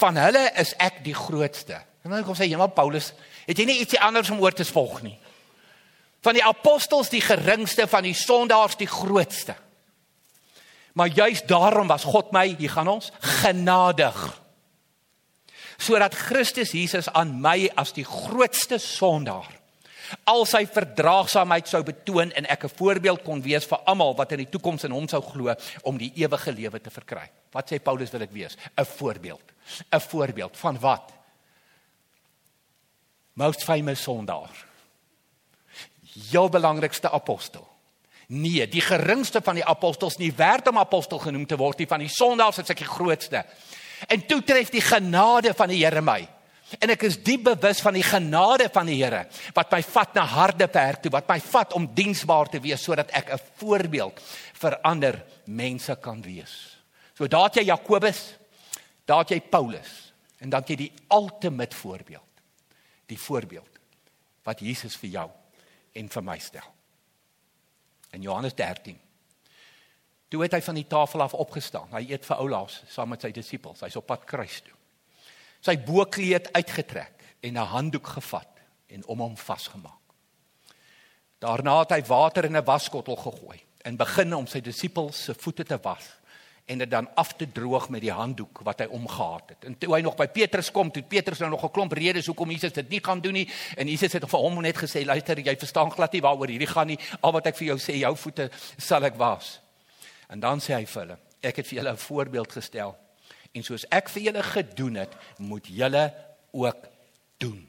Van 0.00 0.16
hulle 0.16 0.48
is 0.60 0.72
ek 0.80 1.02
die 1.04 1.14
grootste. 1.14 1.80
En 2.04 2.12
dan 2.12 2.24
kom 2.24 2.36
sê 2.36 2.48
jy 2.48 2.58
maar 2.60 2.72
Paulus, 2.76 3.12
het 3.44 3.58
jy 3.58 3.66
nie 3.68 3.80
ietsie 3.82 4.00
anders 4.00 4.30
om 4.32 4.40
oor 4.40 4.56
te 4.56 4.64
volg 4.64 5.02
nie? 5.04 5.18
van 6.24 6.36
die 6.38 6.44
apostels 6.44 7.10
die 7.12 7.22
geringste 7.22 7.86
van 7.90 8.06
die 8.06 8.16
sondaars 8.16 8.78
die 8.80 8.88
grootste. 8.88 9.56
Maar 10.94 11.12
juis 11.12 11.42
daarom 11.46 11.90
was 11.90 12.06
God 12.08 12.32
my, 12.32 12.46
hier 12.58 12.70
gaan 12.70 12.88
ons, 12.88 13.10
genadig. 13.42 14.16
Sodat 15.76 16.14
Christus 16.14 16.72
Jesus 16.72 17.10
aan 17.12 17.34
my 17.42 17.68
as 17.76 17.92
die 17.92 18.06
grootste 18.06 18.78
sondaar 18.78 19.50
al 20.24 20.44
sy 20.46 20.66
verdraagsaamheid 20.66 21.68
sou 21.68 21.82
betoon 21.82 22.32
en 22.32 22.46
ek 22.46 22.64
'n 22.64 22.76
voorbeeld 22.76 23.22
kon 23.22 23.42
wees 23.42 23.66
vir 23.66 23.78
almal 23.84 24.14
wat 24.14 24.32
in 24.32 24.38
die 24.38 24.50
toekoms 24.50 24.84
in 24.84 24.90
hom 24.90 25.08
sou 25.08 25.22
glo 25.22 25.54
om 25.82 25.98
die 25.98 26.12
ewige 26.14 26.52
lewe 26.52 26.80
te 26.80 26.90
verkry. 26.90 27.30
Wat 27.52 27.70
sê 27.70 27.82
Paulus 27.82 28.10
wil 28.10 28.22
ek 28.22 28.32
wees? 28.32 28.56
'n 28.76 28.84
Voorbeeld. 28.84 29.52
'n 29.92 30.00
Voorbeeld 30.00 30.56
van 30.56 30.78
wat? 30.80 31.12
Most 33.34 33.64
famous 33.64 34.02
sondaar 34.02 34.72
heel 36.30 36.48
belangrikste 36.48 37.10
apostel. 37.10 37.66
Nee, 38.26 38.68
die 38.68 38.80
geringste 38.80 39.42
van 39.44 39.58
die 39.58 39.64
apostels 39.64 40.16
nie 40.16 40.32
werd 40.36 40.68
om 40.68 40.78
apostel 40.78 41.18
genoem 41.18 41.46
te 41.46 41.58
word 41.60 41.82
nie 41.82 41.88
van 41.90 42.00
die 42.00 42.12
sondaars 42.12 42.62
is 42.62 42.72
ek 42.72 42.80
die 42.80 42.88
grootste. 42.88 43.44
En 44.08 44.24
toe 44.26 44.40
tref 44.44 44.72
die 44.72 44.84
genade 44.84 45.52
van 45.54 45.68
die 45.68 45.82
Here 45.84 46.02
my. 46.02 46.22
En 46.80 46.90
ek 46.90 47.02
is 47.06 47.18
diep 47.20 47.44
bewus 47.44 47.82
van 47.84 47.96
die 47.96 48.06
genade 48.06 48.70
van 48.72 48.88
die 48.88 48.96
Here 48.96 49.26
wat 49.56 49.72
my 49.74 49.82
vat 49.84 50.14
na 50.16 50.24
harde 50.24 50.68
werk 50.72 51.02
toe, 51.04 51.12
wat 51.12 51.28
my 51.28 51.38
vat 51.40 51.74
om 51.76 51.86
diensbaar 51.94 52.48
te 52.48 52.60
wees 52.64 52.82
sodat 52.82 53.12
ek 53.12 53.32
'n 53.32 53.44
voorbeeld 53.60 54.20
vir 54.54 54.78
ander 54.80 55.24
mense 55.44 55.96
kan 56.00 56.22
wees. 56.22 56.78
So 57.14 57.26
daat 57.26 57.56
jy 57.56 57.64
Jakobus, 57.64 58.34
daat 59.06 59.30
jy 59.30 59.40
Paulus 59.40 60.12
en 60.40 60.50
dan 60.50 60.64
jy 60.66 60.76
die 60.76 60.92
ultimate 61.10 61.76
voorbeeld. 61.76 62.22
Die 63.06 63.18
voorbeeld 63.18 63.78
wat 64.44 64.60
Jesus 64.60 64.96
vir 64.96 65.10
jou 65.10 65.30
en 65.92 66.08
vir 66.08 66.22
my 66.22 66.38
stel. 66.38 66.72
In 68.12 68.22
Johannes 68.22 68.54
13. 68.54 68.98
Toe 70.28 70.42
het 70.42 70.52
hy 70.52 70.60
van 70.60 70.74
die 70.74 70.86
tafel 70.86 71.22
af 71.22 71.34
opgestaan. 71.34 71.92
Hy 71.92 72.06
eet 72.10 72.26
vir 72.26 72.36
oulaas 72.36 72.82
saam 72.88 73.08
met 73.08 73.20
sy 73.20 73.30
disippels. 73.30 73.80
Hy's 73.80 73.96
op 73.96 74.06
pad 74.06 74.24
kruis 74.24 74.60
toe. 74.60 74.74
Sy 75.64 75.78
bokkleed 75.80 76.50
uitgetrek 76.52 77.22
en 77.40 77.56
'n 77.56 77.70
handdoek 77.72 78.06
gevat 78.06 78.48
en 78.86 79.06
om 79.06 79.18
hom 79.18 79.36
vasgemaak. 79.36 80.02
Daarna 81.38 81.78
het 81.78 81.90
hy 81.90 82.02
water 82.02 82.44
in 82.44 82.56
'n 82.56 82.64
waskottel 82.64 83.16
gegooi 83.16 83.60
en 83.82 83.96
begin 83.96 84.34
om 84.34 84.46
sy 84.46 84.60
disippels 84.60 85.24
se 85.24 85.34
voete 85.34 85.64
te 85.64 85.78
was 85.82 86.04
en 86.64 86.78
dit 86.78 86.90
dan 86.90 87.08
af 87.14 87.32
te 87.36 87.52
droog 87.52 87.88
met 87.88 88.00
die 88.00 88.12
handdoek 88.12 88.60
wat 88.64 88.78
hy 88.78 88.86
omgehad 88.86 89.48
het. 89.48 89.64
En 89.64 89.78
toe 89.78 89.94
hy 89.94 90.00
nog 90.00 90.16
by 90.16 90.26
Petrus 90.26 90.70
kom, 90.70 90.90
toe 90.90 91.02
Petrus 91.02 91.38
nou 91.38 91.50
nog 91.50 91.64
'n 91.64 91.70
klomp 91.70 91.92
redes 91.92 92.26
hoekom 92.26 92.50
Jesus 92.50 92.72
dit 92.72 92.88
nie 92.88 93.04
gaan 93.04 93.20
doen 93.20 93.32
nie 93.32 93.48
en 93.76 93.88
Jesus 93.88 94.12
het 94.12 94.24
vir 94.30 94.40
hom 94.40 94.60
net 94.60 94.76
gesê, 94.76 95.04
"Luister, 95.04 95.38
jy 95.38 95.56
verstaan 95.56 95.90
glad 95.90 96.12
nie 96.12 96.22
waaroor 96.22 96.48
hierdie 96.48 96.72
gaan 96.72 96.86
nie. 96.86 96.98
Al 97.20 97.32
wat 97.32 97.46
ek 97.46 97.56
vir 97.56 97.66
jou 97.66 97.78
sê, 97.78 97.98
jou 97.98 98.16
voete 98.16 98.50
sal 98.76 99.04
ek 99.04 99.16
was." 99.16 99.60
En 100.28 100.40
dan 100.40 100.58
sê 100.58 100.74
hy 100.74 100.86
vir 100.86 101.02
hulle, 101.02 101.18
"Ek 101.42 101.56
het 101.56 101.66
vir 101.66 101.78
julle 101.78 101.92
'n 101.92 101.96
voorbeeld 101.96 102.52
gestel 102.52 103.03
en 103.54 103.66
soos 103.66 103.86
ek 103.94 104.10
vir 104.12 104.28
julle 104.28 104.42
gedoen 104.42 104.98
het, 105.04 105.14
moet 105.38 105.70
julle 105.70 106.08
ook 106.52 106.90
doen." 107.42 107.62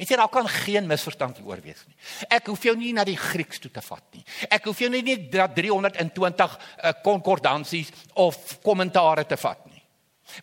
Mense, 0.00 0.16
daar 0.16 0.32
kan 0.32 0.48
geen 0.48 0.86
misverstand 0.88 1.36
hieroor 1.36 1.60
wees 1.60 1.82
nie. 1.84 1.96
Ek 2.32 2.46
hoef 2.48 2.62
jou 2.64 2.72
nie 2.76 2.94
na 2.96 3.04
die 3.04 3.18
Grieks 3.20 3.60
toe 3.60 3.68
te 3.70 3.82
vat 3.84 4.04
nie. 4.16 4.22
Ek 4.48 4.64
hoef 4.64 4.78
jou 4.80 4.88
nie 4.88 5.02
net 5.04 5.26
320 5.28 6.54
uh, 6.56 6.92
konkordansies 7.04 7.90
of 8.16 8.38
kommentare 8.64 9.26
te 9.28 9.36
vat 9.36 9.60
nie. 9.68 9.82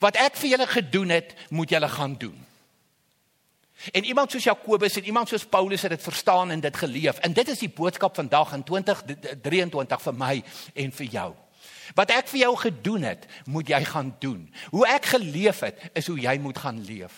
Wat 0.04 0.20
ek 0.22 0.38
vir 0.38 0.52
julle 0.52 0.68
gedoen 0.70 1.16
het, 1.16 1.34
moet 1.50 1.74
julle 1.74 1.90
gaan 1.90 2.14
doen. 2.22 2.38
En 3.98 4.06
iemand 4.06 4.32
soos 4.32 4.46
Jakobus 4.46 5.00
en 5.02 5.10
iemand 5.10 5.34
soos 5.34 5.46
Paulus 5.46 5.82
het 5.82 5.96
dit 5.96 6.06
verstaan 6.06 6.54
en 6.54 6.62
dit 6.62 6.78
geleef. 6.78 7.18
En 7.26 7.34
dit 7.34 7.50
is 7.50 7.66
die 7.66 7.74
boodskap 7.74 8.16
vandag 8.16 8.54
in 8.54 8.64
2023 8.64 10.02
vir 10.02 10.18
my 10.22 10.44
en 10.74 10.98
vir 11.02 11.14
jou. 11.18 11.32
Wat 11.96 12.12
ek 12.12 12.28
vir 12.34 12.40
jou 12.40 12.54
gedoen 12.58 13.08
het, 13.08 13.28
moet 13.46 13.70
jy 13.70 13.82
gaan 13.88 14.16
doen. 14.20 14.44
Hoe 14.74 14.88
ek 14.88 15.14
geleef 15.14 15.62
het, 15.64 15.90
is 15.94 16.08
hoe 16.08 16.20
jy 16.20 16.38
moet 16.42 16.58
gaan 16.58 16.82
leef. 16.84 17.16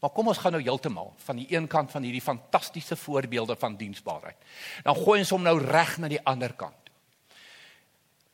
Maar 0.00 0.12
kom 0.14 0.28
ons 0.28 0.38
gaan 0.38 0.52
nou 0.52 0.62
heeltemal 0.62 1.14
van 1.24 1.38
die 1.40 1.48
een 1.50 1.66
kant 1.66 1.90
van 1.90 2.04
hierdie 2.04 2.22
fantastiese 2.22 2.96
voorbeelde 2.96 3.56
van 3.56 3.76
diensbaarheid. 3.76 4.36
Dan 4.84 4.98
gooi 4.98 5.20
ons 5.24 5.32
hom 5.34 5.42
nou 5.42 5.56
reg 5.62 5.96
na 5.98 6.10
die 6.12 6.22
ander 6.22 6.52
kant. 6.54 6.92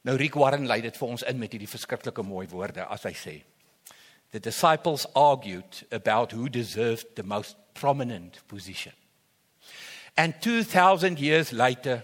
Nou 0.03 0.17
Rick 0.19 0.35
Warren 0.35 0.67
lei 0.67 0.81
dit 0.83 0.97
vir 0.99 1.09
ons 1.15 1.23
in 1.31 1.39
met 1.39 1.53
hierdie 1.55 1.71
verskriklike 1.71 2.25
mooi 2.27 2.49
woorde 2.51 2.87
as 2.91 3.07
hy 3.07 3.15
sê 3.17 3.37
The 4.33 4.41
disciples 4.41 5.05
argued 5.15 5.85
about 5.93 6.33
who 6.33 6.49
deserved 6.49 7.17
the 7.17 7.23
most 7.23 7.57
prominent 7.75 8.41
position. 8.49 8.95
And 10.17 10.35
2000 10.41 11.21
years 11.21 11.53
later 11.53 12.03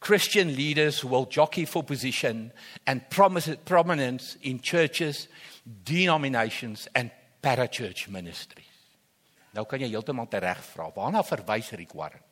Christian 0.00 0.54
leaders 0.54 1.04
will 1.04 1.26
jockey 1.26 1.64
for 1.64 1.82
position 1.82 2.52
and 2.86 3.02
prominence 3.10 4.36
in 4.42 4.60
churches, 4.60 5.28
denominations 5.84 6.88
and 6.94 7.10
parachurch 7.42 8.08
ministries. 8.08 8.66
Nou 9.56 9.64
kan 9.66 9.80
jy 9.82 9.88
heeltemal 9.90 10.28
tereg 10.30 10.60
vra, 10.62 10.90
waarna 10.94 11.24
verwys 11.26 11.72
Rick 11.74 11.94
Warren? 11.98 12.22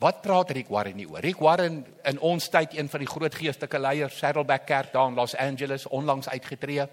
Wat 0.00 0.20
praat 0.20 0.50
Rick 0.52 0.68
Warren 0.68 0.96
nie 0.98 1.06
oor? 1.08 1.22
Rick 1.24 1.40
Warren 1.40 1.78
in 2.04 2.18
ons 2.20 2.50
tyd 2.52 2.74
een 2.76 2.88
van 2.92 3.00
die 3.00 3.08
groot 3.08 3.34
geestelike 3.34 3.80
leiers, 3.80 4.18
Saddleback 4.20 4.66
Kerk 4.68 4.92
daar 4.92 5.08
in 5.08 5.16
Los 5.16 5.32
Angeles, 5.40 5.86
onlangs 5.88 6.28
uitgetree, 6.28 6.84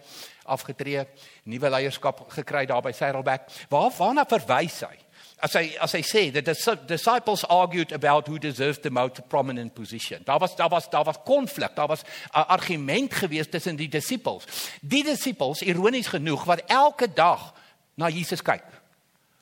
afgetree, 0.47 1.03
nuwe 1.51 1.71
leierskap 1.75 2.23
gekry 2.31 2.63
daar 2.69 2.83
by 2.83 2.93
Saddleback. 2.95 3.49
Waar 3.71 3.91
waarna 3.97 4.23
verwys 4.27 4.79
hy? 4.87 4.95
As 5.43 5.57
hy 5.59 5.73
as 5.83 5.91
hy 5.91 5.99
sê 6.07 6.21
that 6.31 6.45
the 6.47 6.75
disciples 6.87 7.43
argued 7.51 7.91
about 7.91 8.29
who 8.31 8.39
deserved 8.39 8.81
the 8.83 8.89
most 8.89 9.19
prominent 9.27 9.75
position. 9.75 10.23
Daar 10.23 10.39
was 10.39 10.55
daar 10.55 10.69
was 10.69 10.89
daar 10.89 11.03
was 11.03 11.19
konflik, 11.25 11.75
daar 11.75 11.87
was 11.87 12.03
'n 12.31 12.47
argument 12.47 13.13
geweest 13.13 13.51
tussen 13.51 13.75
die 13.75 13.89
disippels. 13.89 14.45
Die 14.81 15.03
disippels, 15.03 15.61
ironies 15.61 16.07
genoeg, 16.07 16.43
wat 16.43 16.63
elke 16.67 17.13
dag 17.13 17.53
na 17.95 18.09
Jesus 18.09 18.41
kyk. 18.41 18.63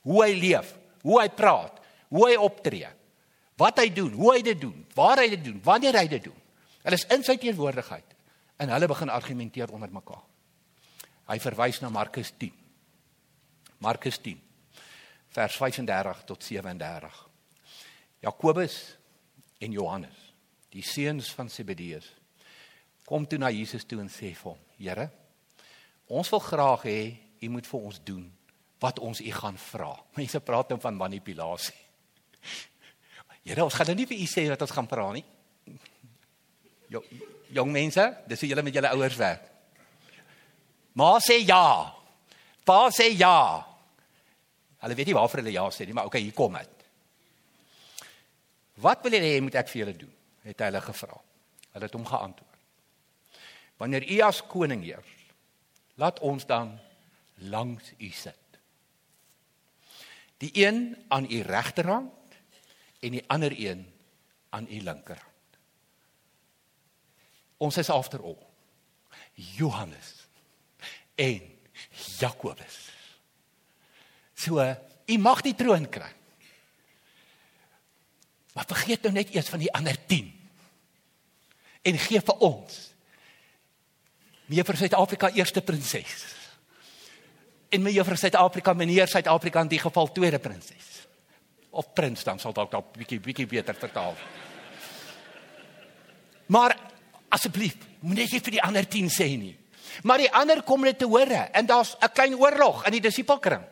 Hoe 0.01 0.23
hy 0.25 0.33
leef, 0.33 0.73
hoe 1.01 1.21
hy 1.21 1.29
praat, 1.29 1.79
hoe 2.09 2.27
hy 2.29 2.35
optree 2.35 2.87
wat 3.61 3.77
hy 3.77 3.91
doen, 3.93 4.13
hoe 4.17 4.33
hy 4.33 4.41
dit 4.41 4.61
doen, 4.61 4.85
waar 4.97 5.21
hy 5.21 5.29
dit 5.29 5.43
doen, 5.43 5.59
wanneer 5.63 5.93
hy 5.93 6.07
dit 6.07 6.23
doen. 6.23 6.37
Hulle 6.81 6.97
is 6.97 7.05
in 7.13 7.23
sy 7.23 7.37
teenwoordigheid 7.37 8.15
en 8.57 8.69
hulle 8.73 8.87
begin 8.89 9.09
argumenteer 9.13 9.69
onder 9.73 9.91
mekaar. 9.93 10.23
Hy 11.29 11.37
verwys 11.39 11.81
na 11.81 11.89
Markus 11.93 12.33
10. 12.41 12.53
Markus 13.85 14.17
10 14.17 14.50
vers 15.31 15.55
35 15.55 16.23
tot 16.27 16.43
37. 16.43 17.27
Jakobus 18.19 18.97
en 19.57 19.71
Johannes, 19.71 20.17
die 20.69 20.83
seuns 20.83 21.31
van 21.33 21.49
Zebedeus, 21.49 22.07
kom 23.05 23.27
toe 23.27 23.39
na 23.39 23.51
Jesus 23.51 23.85
toe 23.87 23.99
en 24.03 24.11
sê 24.11 24.33
vir 24.35 24.51
hom: 24.51 24.59
"Here, 24.77 25.09
ons 26.07 26.29
wil 26.29 26.39
graag 26.39 26.83
hê 26.83 26.99
u 27.41 27.49
moet 27.49 27.67
vir 27.67 27.79
ons 27.79 27.99
doen 28.03 28.25
wat 28.79 28.99
ons 28.99 29.21
u 29.21 29.31
gaan 29.31 29.57
vra." 29.57 29.95
Mense 30.19 30.39
praat 30.39 30.69
dan 30.69 30.81
van 30.81 30.95
manipulasie. 30.95 31.75
Here, 33.47 33.63
ons 33.63 33.73
gaan 33.73 33.87
nou 33.87 33.95
nie 33.95 34.05
vir 34.05 34.19
u 34.21 34.27
sê 34.29 34.47
dat 34.47 34.61
ons 34.61 34.71
gaan 34.71 34.87
praat 34.87 35.13
nie. 35.19 35.25
Jo, 36.91 36.99
jong 37.55 37.69
mense, 37.71 38.03
dis 38.27 38.41
hoe 38.43 38.49
julle 38.49 38.63
met 38.67 38.75
julle 38.75 38.89
ouers 38.91 39.15
werk. 39.15 39.45
Ma 40.99 41.13
sê 41.23 41.37
ja. 41.39 41.87
Pa 42.67 42.89
sê 42.91 43.13
ja. 43.15 43.70
Hulle 44.81 44.97
weet 44.97 45.11
nie 45.11 45.17
waarvoor 45.17 45.43
hulle 45.43 45.53
ja 45.53 45.65
sê 45.69 45.85
nie, 45.85 45.93
maar 45.93 46.09
okay, 46.09 46.21
hier 46.25 46.35
kom 46.35 46.57
dit. 46.57 46.85
Wat 48.81 49.03
wil 49.05 49.13
julle 49.17 49.29
hê 49.29 49.41
moet 49.43 49.57
ek 49.61 49.69
vir 49.69 49.83
julle 49.83 49.97
doen? 49.97 50.13
Het 50.47 50.63
hulle 50.65 50.81
gevra. 50.81 51.17
Hulle 51.71 51.87
het 51.87 51.97
hom 51.97 52.07
geantwoord. 52.07 52.47
Wanneer 53.81 54.05
u 54.09 54.19
as 54.25 54.41
koning 54.45 54.83
heers, 54.85 55.17
laat 56.01 56.19
ons 56.25 56.45
dan 56.49 56.73
langs 57.51 57.93
u 57.97 58.09
sit. 58.09 58.37
Die 60.41 60.51
een 60.53 60.97
aan 61.13 61.27
u 61.29 61.41
regterhand 61.45 62.37
en 63.01 63.17
die 63.17 63.23
ander 63.27 63.53
een 63.57 63.85
aan 64.49 64.67
u 64.69 64.81
linkerhand. 64.81 65.29
Ons 67.57 67.77
is 67.77 67.89
after 67.89 68.21
all 68.23 68.37
Johannes 69.33 70.27
en 71.15 71.41
Jakobus. 72.19 72.90
So, 74.41 74.57
u 75.05 75.17
mag 75.21 75.43
die 75.45 75.55
troon 75.55 75.85
kry. 75.89 76.09
Maar 78.51 78.67
vergeet 78.67 79.05
nou 79.05 79.13
net 79.15 79.33
eers 79.35 79.49
van 79.51 79.61
die 79.61 79.71
ander 79.71 79.97
10. 80.07 80.31
En 81.87 81.97
gee 81.97 82.21
vir 82.21 82.45
ons 82.45 82.79
mevrou 84.51 84.75
Suid-Afrika 84.75 85.29
eerste 85.37 85.61
prinses. 85.63 86.25
En 87.71 87.85
mevrou 87.85 88.17
Suid-Afrika 88.19 88.73
meneer 88.75 89.07
Suid-Afrika 89.07 89.63
in 89.63 89.71
die 89.71 89.79
geval 89.79 90.11
tweede 90.11 90.39
prinses 90.39 90.89
of 91.71 91.93
prins 91.95 92.23
dan 92.27 92.39
sal 92.39 92.51
dalk 92.51 92.71
dalk 92.71 92.89
bietjie 92.97 93.19
bietjie 93.23 93.47
beter 93.47 93.75
vertaal. 93.79 94.15
Maar 96.51 96.75
asseblief, 97.31 97.77
moenie 98.03 98.27
net 98.27 98.43
vir 98.43 98.57
die 98.57 98.63
ander 98.63 98.87
10 98.87 99.07
sê 99.07 99.29
nie. 99.39 99.53
Maar 100.03 100.25
die 100.25 100.31
ander 100.35 100.61
kom 100.67 100.83
net 100.83 100.99
te 100.99 101.07
hore 101.07 101.47
en 101.55 101.65
daar's 101.65 101.95
'n 101.95 102.11
klein 102.11 102.35
oorlog 102.35 102.85
in 102.85 102.91
die 102.91 103.07
disipelkring. 103.07 103.63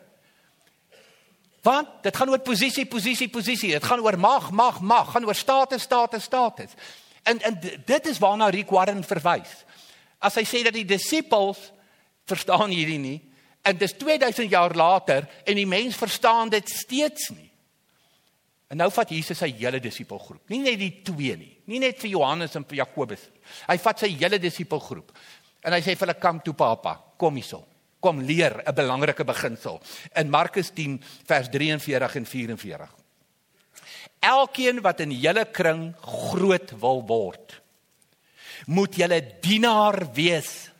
Want 1.61 1.87
dit 2.03 2.15
gaan 2.15 2.29
oor 2.29 2.39
posisie, 2.39 2.85
posisie, 2.85 3.29
posisie. 3.29 3.71
Dit 3.75 3.83
gaan 3.83 3.99
oor 3.99 4.17
mag, 4.19 4.51
mag, 4.51 4.79
mag, 4.79 5.11
gaan 5.11 5.25
oor 5.25 5.35
status, 5.35 5.81
status, 5.81 6.23
status. 6.23 6.75
En 7.23 7.41
en 7.41 7.59
dit 7.85 8.05
is 8.07 8.19
waarna 8.19 8.49
Rick 8.49 8.69
Warren 8.69 9.03
verwys. 9.03 9.51
As 10.19 10.35
hy 10.39 10.45
sê 10.47 10.63
dat 10.63 10.75
die 10.75 10.87
disippels 10.87 11.59
verstaan 12.29 12.71
hierdie 12.71 12.99
nie 12.99 13.19
en 13.61 13.77
dis 13.77 13.93
2000 13.99 14.49
jaar 14.51 14.75
later 14.75 15.27
en 15.43 15.55
die 15.55 15.67
mens 15.67 15.97
verstaan 15.99 16.49
dit 16.49 16.69
steeds 16.69 17.29
nie. 17.35 17.49
En 18.69 18.77
nou 18.77 18.87
vat 18.93 19.09
Jesus 19.09 19.39
sy 19.41 19.49
hele 19.57 19.81
disipelgroep. 19.81 20.43
Nie 20.53 20.61
net 20.61 20.77
die 20.79 20.93
twee 21.05 21.35
nie, 21.37 21.55
nie 21.71 21.81
net 21.81 21.97
vir 22.01 22.13
Johannes 22.13 22.53
en 22.55 22.65
vir 22.69 22.83
Jakobus. 22.83 23.23
Hy 23.65 23.77
vat 23.81 24.03
sy 24.05 24.11
hele 24.13 24.37
disipelgroep. 24.41 25.09
En 25.65 25.73
hy 25.73 25.81
sê 25.83 25.95
vir 25.95 26.05
hulle 26.05 26.19
kom 26.21 26.39
toe 26.45 26.53
papa, 26.57 26.93
kom 27.19 27.35
hierso. 27.35 27.63
Kom 27.99 28.21
leer 28.21 28.63
'n 28.65 28.75
belangrike 28.75 29.23
beginsel 29.23 29.81
in 30.15 30.29
Markus 30.29 30.69
10 30.73 31.01
vers 31.25 31.49
43 31.49 32.15
en 32.15 32.25
44. 32.25 32.89
Elkeen 34.19 34.81
wat 34.81 34.99
in 34.99 35.11
julle 35.11 35.45
kring 35.45 35.95
groot 36.01 36.71
wil 36.79 37.03
word, 37.07 37.61
moet 38.65 38.95
julle 38.95 39.21
dienaar 39.41 40.13
wees. 40.13 40.71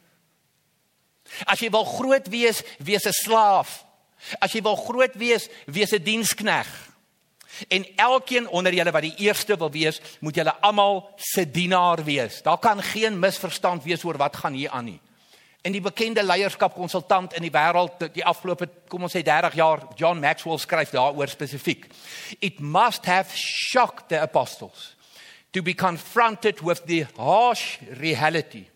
As 1.46 1.60
jy 1.60 1.70
wil 1.70 1.86
groot 1.86 2.28
wees, 2.28 2.64
wees 2.80 3.06
'n 3.06 3.14
slaaf. 3.14 3.86
As 4.40 4.52
jy 4.52 4.62
wil 4.62 4.76
groot 4.76 5.16
wees, 5.16 5.50
wees 5.66 5.92
'n 5.94 6.04
diensknegt. 6.04 6.90
En 7.68 7.86
elkeen 7.96 8.48
onder 8.48 8.74
julle 8.74 8.92
wat 8.92 9.02
die 9.02 9.16
eerste 9.26 9.58
wil 9.58 9.72
wees, 9.72 10.00
moet 10.20 10.36
julle 10.36 10.54
almal 10.62 11.10
se 11.18 11.52
dienaar 11.52 12.04
wees. 12.04 12.42
Daar 12.42 12.60
kan 12.60 12.82
geen 12.84 13.20
misverstand 13.20 13.84
wees 13.84 14.04
oor 14.04 14.18
wat 14.18 14.36
gaan 14.36 14.54
hier 14.54 14.70
aan 14.70 14.86
nie. 14.86 15.02
En 15.62 15.72
die 15.76 15.82
bekende 15.84 16.24
leierskapkonsultant 16.24 17.34
in 17.36 17.44
die 17.44 17.52
wêreld 17.52 18.06
die 18.16 18.24
afgelope 18.24 18.70
kom 18.88 19.04
ons 19.04 19.16
sê 19.16 19.24
30 19.26 19.58
jaar, 19.60 19.84
John 20.00 20.22
Maxwell 20.24 20.60
skryf 20.62 20.94
daaroor 20.96 21.28
spesifiek. 21.28 21.90
It 22.40 22.62
must 22.64 23.06
have 23.06 23.36
shocked 23.36 24.08
the 24.10 24.22
apostles 24.24 24.96
to 25.52 25.62
be 25.62 25.74
confronted 25.74 26.62
with 26.62 26.86
the 26.86 27.06
harsh 27.18 27.78
reality 28.00 28.68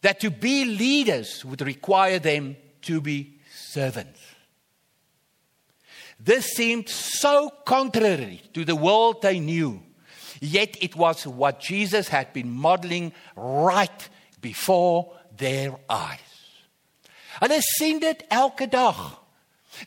that 0.00 0.20
to 0.20 0.30
be 0.30 0.64
leaders 0.64 1.44
would 1.44 1.60
require 1.60 2.18
them 2.18 2.56
to 2.82 3.00
be 3.00 3.40
servants. 3.50 4.20
This 6.18 6.54
seemed 6.54 6.88
so 6.88 7.50
contrary 7.66 8.42
to 8.54 8.64
the 8.64 8.76
world 8.76 9.22
they 9.22 9.38
knew. 9.38 9.82
Yet 10.40 10.76
it 10.80 10.96
was 10.96 11.26
what 11.26 11.60
Jesus 11.60 12.08
had 12.08 12.32
been 12.32 12.50
modeling 12.50 13.12
right 13.36 14.08
before 14.40 15.12
their 15.38 15.74
eyes. 15.86 16.36
Hulle 17.38 17.60
sien 17.62 18.00
dit 18.02 18.24
elke 18.28 18.66
dag. 18.70 18.98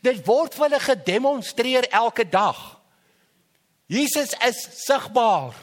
Dit 0.02 0.24
word 0.26 0.56
vir 0.56 0.70
hulle 0.70 0.80
gedemonstreer 0.80 1.90
elke 1.92 2.24
dag. 2.24 2.60
Jesus 3.92 4.32
is 4.48 4.62
sigbaar. 4.86 5.56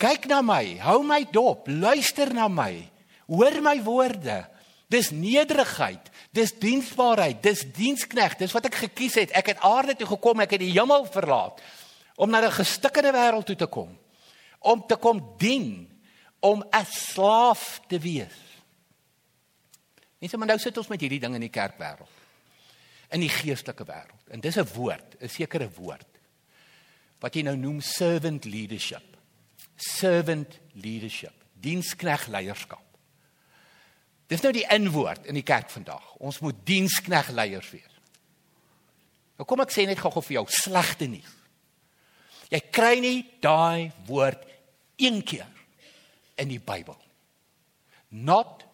Kyk 0.00 0.26
na 0.30 0.40
my, 0.42 0.64
hou 0.82 1.02
my 1.06 1.22
dop, 1.30 1.68
luister 1.68 2.32
na 2.34 2.48
my, 2.48 2.72
hoor 3.28 3.60
my 3.62 3.76
woorde. 3.84 4.40
Dis 4.90 5.12
nederigheid. 5.14 6.08
Dis 6.30 6.52
diensbaarheid, 6.62 7.40
dis 7.42 7.64
diensknegt, 7.74 8.38
dis 8.38 8.52
wat 8.54 8.68
ek 8.68 8.76
gekies 8.84 9.16
het. 9.18 9.32
Ek 9.34 9.50
het 9.50 9.62
aarde 9.66 9.96
toe 9.98 10.06
gekom, 10.12 10.42
ek 10.44 10.54
het 10.54 10.62
die 10.62 10.74
hemel 10.76 11.08
verlaat 11.10 11.58
om 12.20 12.30
na 12.30 12.40
'n 12.44 12.52
gestikkende 12.52 13.12
wêreld 13.12 13.46
toe 13.46 13.56
te 13.56 13.66
kom. 13.66 13.98
Om 14.60 14.86
te 14.86 14.96
kom 14.96 15.34
dien, 15.38 15.88
om 16.40 16.62
'n 16.62 16.86
slaaf 16.86 17.80
te 17.88 17.98
wees. 17.98 18.49
Mense, 20.20 20.36
maar 20.36 20.52
nou 20.52 20.58
sit 20.60 20.76
ons 20.76 20.90
met 20.92 21.00
hierdie 21.00 21.20
ding 21.22 21.34
in 21.34 21.46
die 21.46 21.52
kerkwêreld. 21.52 22.18
In 23.16 23.24
die 23.24 23.32
geestelike 23.32 23.86
wêreld. 23.88 24.28
En 24.30 24.40
dis 24.40 24.56
'n 24.56 24.68
woord, 24.74 25.16
'n 25.20 25.28
sekere 25.28 25.70
woord 25.70 26.06
wat 27.20 27.34
jy 27.34 27.42
nou 27.42 27.56
noem 27.56 27.80
servant 27.80 28.44
leadership. 28.44 29.16
Servant 29.76 30.58
leadership, 30.72 31.34
diensknegt 31.52 32.28
leierskap. 32.28 32.84
Dis 34.30 34.40
nou 34.40 34.52
die 34.52 34.66
inwoord 34.70 35.26
in 35.26 35.34
die 35.34 35.46
kerk 35.46 35.70
vandag. 35.70 36.14
Ons 36.22 36.38
moet 36.40 36.54
dienskneg 36.64 37.32
leiers 37.34 37.70
wees. 37.70 37.96
Nou 39.36 39.46
kom 39.48 39.60
ek 39.60 39.72
sê 39.72 39.86
net 39.88 39.98
gou-gou 39.98 40.22
vir 40.22 40.36
jou 40.38 40.46
slegte 40.46 41.08
nuus. 41.10 41.36
Jy 42.50 42.60
kry 42.70 42.98
nie 43.00 43.18
daai 43.42 43.92
woord 44.06 44.42
een 45.00 45.22
keer 45.22 45.48
in 46.36 46.48
die 46.48 46.60
Bybel. 46.60 46.98
Not 48.10 48.64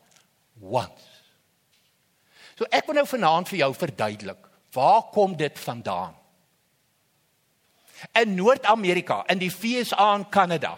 once. 0.61 1.16
So 2.57 2.69
ek 2.73 2.89
wil 2.89 3.01
nou 3.01 3.07
vanaand 3.09 3.51
vir 3.53 3.61
jou 3.61 3.73
verduidelik, 3.77 4.49
waar 4.73 5.03
kom 5.13 5.37
dit 5.37 5.59
vandaan? 5.61 6.15
In 8.17 8.35
Noord-Amerika, 8.37 9.23
in 9.33 9.41
die 9.41 9.53
VSA 9.53 10.09
en 10.15 10.27
Kanada. 10.33 10.77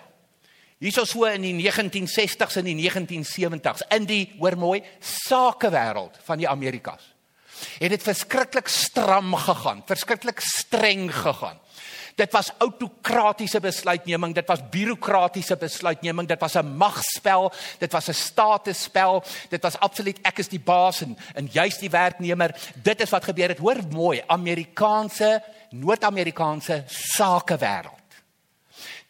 Hierso 0.79 1.03
so 1.07 1.27
in 1.27 1.43
die 1.43 1.55
1960s 1.59 2.61
en 2.61 2.69
die 2.69 2.77
1970s 2.79 3.83
in 3.95 4.07
die 4.07 4.25
hoor 4.39 4.55
mooi 4.59 4.83
sakewêreld 5.03 6.19
van 6.27 6.39
die 6.39 6.49
Amerikas. 6.51 7.03
Het 7.81 7.91
dit 7.91 8.03
verskriklik 8.03 8.71
stram 8.71 9.35
gegaan, 9.35 9.83
verskriklik 9.87 10.39
streng 10.43 11.09
gegaan. 11.15 11.59
Dit 12.19 12.33
was 12.35 12.51
autokratiese 12.59 13.61
besluitneming, 13.63 14.35
dit 14.35 14.47
was 14.51 14.65
bureaukratiese 14.71 15.57
besluitneming, 15.57 16.29
dit 16.29 16.41
was 16.41 16.57
'n 16.57 16.77
magspel, 16.77 17.53
dit 17.79 17.93
was 17.93 18.09
'n 18.09 18.15
statusspel, 18.15 19.23
dit 19.49 19.63
was 19.63 19.79
absoluut 19.79 20.19
ek 20.23 20.39
is 20.39 20.49
die 20.49 20.61
baas 20.61 21.01
en 21.01 21.17
en 21.35 21.47
jy's 21.47 21.79
die 21.79 21.91
werknemer. 21.91 22.55
Dit 22.75 23.01
is 23.01 23.11
wat 23.11 23.25
gebeur 23.25 23.49
het. 23.49 23.59
Hoor 23.59 23.79
mooi, 23.91 24.23
Amerikaanse, 24.27 25.43
Noord-Amerikaanse 25.71 26.85
sakewêreld. 26.87 27.95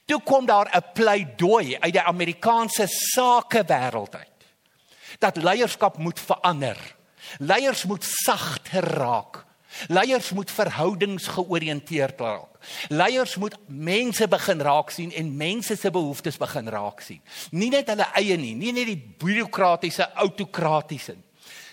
Toe 0.05 0.23
kom 0.23 0.47
daar 0.47 0.69
'n 0.77 0.93
pleidooi 0.93 1.77
uit 1.81 1.93
die 1.93 2.03
Amerikaanse 2.03 2.87
sakewêreld 2.87 4.15
uit 4.15 4.39
dat 5.19 5.37
leierskap 5.37 5.97
moet 5.99 6.21
verander. 6.21 6.97
Leiers 7.39 7.85
moet 7.85 8.05
sagter 8.05 8.85
raak. 8.85 9.45
Leiers 9.87 10.31
moet 10.31 10.51
verhoudingsgeoriënteerd 10.51 12.21
raak. 12.21 12.48
Leiers 12.89 13.37
moet 13.37 13.57
mense 13.67 14.29
begin 14.29 14.61
raak 14.61 14.91
sien 14.91 15.13
en 15.13 15.37
mense 15.37 15.77
se 15.77 15.91
behoeftes 15.91 16.37
begin 16.41 16.69
raak 16.69 17.01
sien. 17.01 17.21
Nie 17.51 17.71
net 17.71 17.89
hulle 17.93 18.07
eie 18.19 18.37
nie, 18.37 18.55
nie 18.59 18.73
net 18.73 18.91
die 18.91 18.99
bureaukratiese 18.99 20.11
autokratiese. 20.15 21.17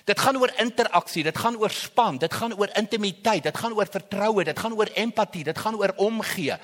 Dit 0.06 0.20
gaan 0.22 0.38
oor 0.38 0.52
interaksie, 0.62 1.24
dit 1.26 1.38
gaan 1.38 1.58
oor 1.58 1.74
span, 1.74 2.20
dit 2.22 2.34
gaan 2.34 2.54
oor 2.54 2.70
intimiteit, 2.78 3.44
dit 3.44 3.58
gaan 3.58 3.74
oor 3.74 3.90
vertroue, 3.90 4.44
dit 4.46 4.60
gaan 4.60 4.76
oor 4.78 4.92
empatie, 4.94 5.44
dit 5.44 5.58
gaan 5.58 5.78
oor 5.80 5.94
omgee. 5.98 6.58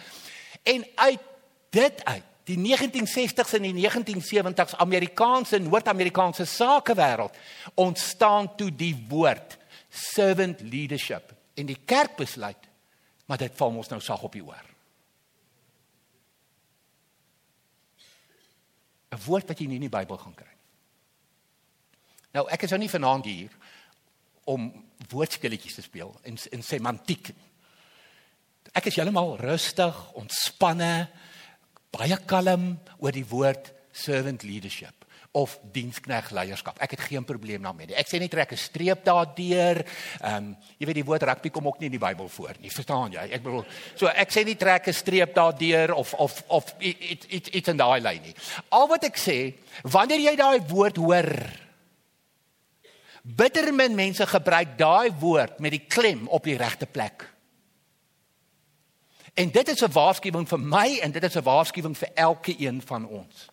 En 0.63 0.85
uit 0.95 1.29
dit 1.71 2.03
uit 2.05 2.27
die 2.49 2.57
1960s 2.57 3.55
en 3.57 3.65
die 3.65 3.75
1970s 3.77 4.75
Amerikaanse 4.77 5.55
en 5.55 5.69
Noord-Amerikaanse 5.69 6.45
sakewêreld 6.45 7.37
ontstaan 7.79 8.49
toe 8.57 8.69
die 8.75 8.93
woord 9.09 9.57
servant 9.89 10.61
leadership 10.61 11.33
en 11.55 11.69
die 11.69 11.77
kerk 11.85 12.17
besluit 12.19 12.70
maar 13.31 13.39
dit 13.39 13.53
val 13.55 13.77
ons 13.79 13.87
nou 13.87 14.01
sag 14.03 14.23
op 14.27 14.33
die 14.35 14.43
oor. 14.43 14.65
'n 19.11 19.23
Woord 19.25 19.47
wat 19.47 19.59
jy 19.59 19.67
nie 19.67 19.79
in 19.79 19.87
die 19.87 19.97
Bybel 19.97 20.17
gaan 20.17 20.35
kry 20.35 20.51
nie. 20.51 20.67
Nou 22.35 22.49
ek 22.51 22.63
is 22.63 22.69
nou 22.75 22.79
nie 22.79 22.91
vanaand 22.91 23.25
hier 23.25 23.55
om 24.43 24.67
woordspelletjies 25.09 25.75
te 25.79 25.81
speel 25.81 26.11
en 26.23 26.37
en 26.51 26.63
semantiek. 26.63 27.31
Ek 28.73 28.85
is 28.85 28.95
heeltemal 28.95 29.37
rustig, 29.39 30.11
ontspanne, 30.11 31.07
baie 31.91 32.17
kalm 32.25 32.79
oor 32.99 33.11
die 33.11 33.27
woord 33.27 33.71
servant 33.91 34.43
leadership 34.43 35.00
of 35.31 35.53
dienskneg 35.71 36.29
leierskap. 36.35 36.79
Ek 36.83 36.91
het 36.91 37.05
geen 37.07 37.23
probleem 37.23 37.63
daarmee 37.63 37.87
nie. 37.87 37.95
Ek 37.95 38.09
sê 38.09 38.19
net 38.19 38.33
trek 38.33 38.51
'n 38.51 38.57
streep 38.57 39.03
daardeur. 39.03 39.79
Ehm 40.19 40.35
um, 40.35 40.57
jy 40.77 40.85
weet 40.85 40.99
die 40.99 41.07
woord 41.07 41.23
rugby 41.23 41.49
kom 41.49 41.67
ook 41.67 41.79
nie 41.79 41.87
in 41.87 41.97
die 41.97 42.05
Bybel 42.05 42.27
voor 42.27 42.55
nie. 42.59 42.71
Verstaan 42.71 43.11
jy? 43.11 43.23
Ek 43.31 43.43
bedoel 43.43 43.65
so 43.95 44.07
ek 44.07 44.31
sê 44.31 44.43
nie 44.43 44.55
trek 44.55 44.87
'n 44.87 44.93
streep 44.93 45.33
daardeur 45.33 45.93
of 45.93 46.13
of 46.13 46.43
of 46.47 46.75
iets 46.79 47.25
iets 47.27 47.49
iets 47.49 47.67
in 47.69 47.77
daai 47.77 48.01
lyn 48.01 48.21
nie. 48.21 48.35
Al 48.69 48.87
wat 48.87 49.03
ek 49.03 49.17
sê, 49.17 49.55
wanneer 49.83 50.19
jy 50.19 50.35
daai 50.35 50.59
woord 50.67 50.97
hoor, 50.97 51.31
bitter 53.23 53.73
min 53.73 53.95
mense 53.95 54.25
gebruik 54.25 54.77
daai 54.77 55.11
woord 55.19 55.59
met 55.59 55.71
die 55.71 55.85
klem 55.87 56.27
op 56.27 56.43
die 56.43 56.57
regte 56.57 56.85
plek. 56.85 57.29
En 59.33 59.51
dit 59.51 59.67
is 59.69 59.81
'n 59.81 59.91
waarskuwing 59.91 60.47
vir 60.47 60.59
my 60.59 60.99
en 61.01 61.11
dit 61.11 61.23
is 61.23 61.35
'n 61.35 61.43
waarskuwing 61.43 61.97
vir 61.97 62.09
elke 62.15 62.53
een 62.59 62.81
van 62.81 63.07
ons. 63.07 63.47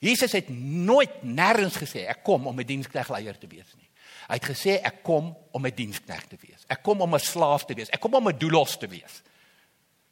Jesus 0.00 0.32
het 0.32 0.48
nooit 0.48 1.20
nêrens 1.22 1.76
gesê 1.76 2.06
ek 2.08 2.22
kom 2.24 2.46
om 2.48 2.58
'n 2.58 2.66
diensknegleier 2.66 3.38
te 3.38 3.46
wees 3.46 3.68
nie. 3.76 3.88
Hy 4.28 4.38
het 4.38 4.48
gesê 4.48 4.80
ek 4.82 5.02
kom 5.02 5.36
om 5.52 5.66
'n 5.66 5.74
dienskneg 5.74 6.26
te 6.26 6.36
wees. 6.40 6.64
Ek 6.68 6.82
kom 6.82 7.00
om 7.00 7.14
'n 7.14 7.18
slaaf 7.18 7.64
te 7.64 7.74
wees. 7.74 7.90
Ek 7.90 8.00
kom 8.00 8.14
om 8.14 8.28
'n 8.28 8.38
doelos 8.38 8.76
te 8.78 8.88
wees. 8.88 9.22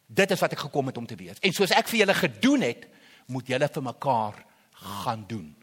Dit 0.06 0.30
is 0.30 0.40
wat 0.40 0.52
ek 0.52 0.58
gekom 0.58 0.86
het 0.86 0.96
om 0.96 1.06
te 1.06 1.16
wees. 1.16 1.38
En 1.40 1.52
soos 1.52 1.70
ek 1.70 1.88
vir 1.88 1.98
julle 1.98 2.14
gedoen 2.14 2.60
het, 2.60 2.86
moet 3.26 3.46
julle 3.46 3.68
vir 3.68 3.82
mekaar 3.82 4.44
gaan 4.72 5.24
doen. 5.26 5.56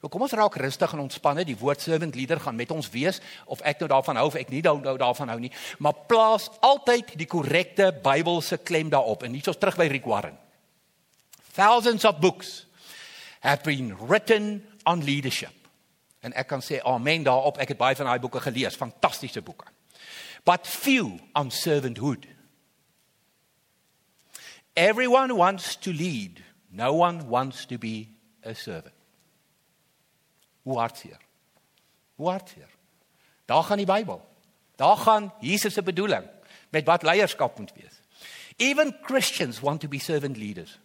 Nou 0.00 0.08
kom 0.08 0.22
ons 0.22 0.32
raak 0.32 0.54
rustig 0.56 0.92
en 0.92 1.02
ontspanne. 1.04 1.44
Die 1.44 1.56
woord 1.56 1.80
servant 1.80 2.14
leader 2.14 2.40
gaan 2.40 2.56
met 2.56 2.70
ons 2.70 2.88
wees 2.90 3.20
of 3.46 3.60
ek 3.60 3.80
nou 3.80 3.88
daarvan 3.88 4.16
hou 4.16 4.26
of 4.26 4.38
ek 4.40 4.48
nie 4.48 4.62
nou 4.64 4.96
daarvan 4.96 5.28
hou 5.28 5.38
nie, 5.40 5.52
maar 5.78 5.94
plaas 6.08 6.48
altyd 6.64 7.12
die 7.20 7.28
korrekte 7.28 7.92
Bybelse 8.02 8.56
klem 8.56 8.88
daarop. 8.88 9.22
En 9.22 9.32
hiersoos 9.32 9.58
terug 9.60 9.76
by 9.76 9.90
Rick 9.92 10.04
Warren. 10.04 10.38
Thousands 11.52 12.04
of 12.04 12.18
books 12.18 12.69
have 13.40 13.62
been 13.64 13.96
written 14.06 14.64
on 14.84 15.04
leadership. 15.04 15.54
En 16.20 16.32
ek 16.36 16.46
kan 16.46 16.62
sê 16.62 16.80
amen 16.84 17.24
daarop. 17.24 17.58
Ek 17.60 17.72
het 17.72 17.80
baie 17.80 17.96
van 17.96 18.08
daai 18.10 18.20
boeke 18.20 18.40
gelees, 18.40 18.76
fantastiese 18.76 19.42
boeke. 19.42 19.68
But 20.44 20.68
few 20.68 21.18
on 21.36 21.50
servanthood. 21.50 22.26
Everyone 24.76 25.34
wants 25.34 25.76
to 25.76 25.92
lead. 25.92 26.42
No 26.70 26.92
one 26.94 27.26
wants 27.28 27.66
to 27.66 27.78
be 27.78 28.08
a 28.46 28.54
servant. 28.54 28.94
Hoe 30.62 30.78
hartseer. 30.78 31.18
Hoe 32.14 32.28
hartseer. 32.28 32.68
Daar 33.44 33.64
gaan 33.64 33.76
die 33.76 33.86
Bybel. 33.86 34.20
Daar 34.76 34.96
gaan 34.96 35.32
Jesus 35.40 35.74
se 35.74 35.82
bedoeling 35.82 36.24
met 36.68 36.84
wat 36.84 37.02
leierskap 37.02 37.58
moet 37.58 37.72
wees. 37.74 38.00
Even 38.56 38.96
Christians 39.02 39.60
want 39.60 39.80
to 39.80 39.88
be 39.88 39.98
servant 39.98 40.36
leaders. 40.36 40.78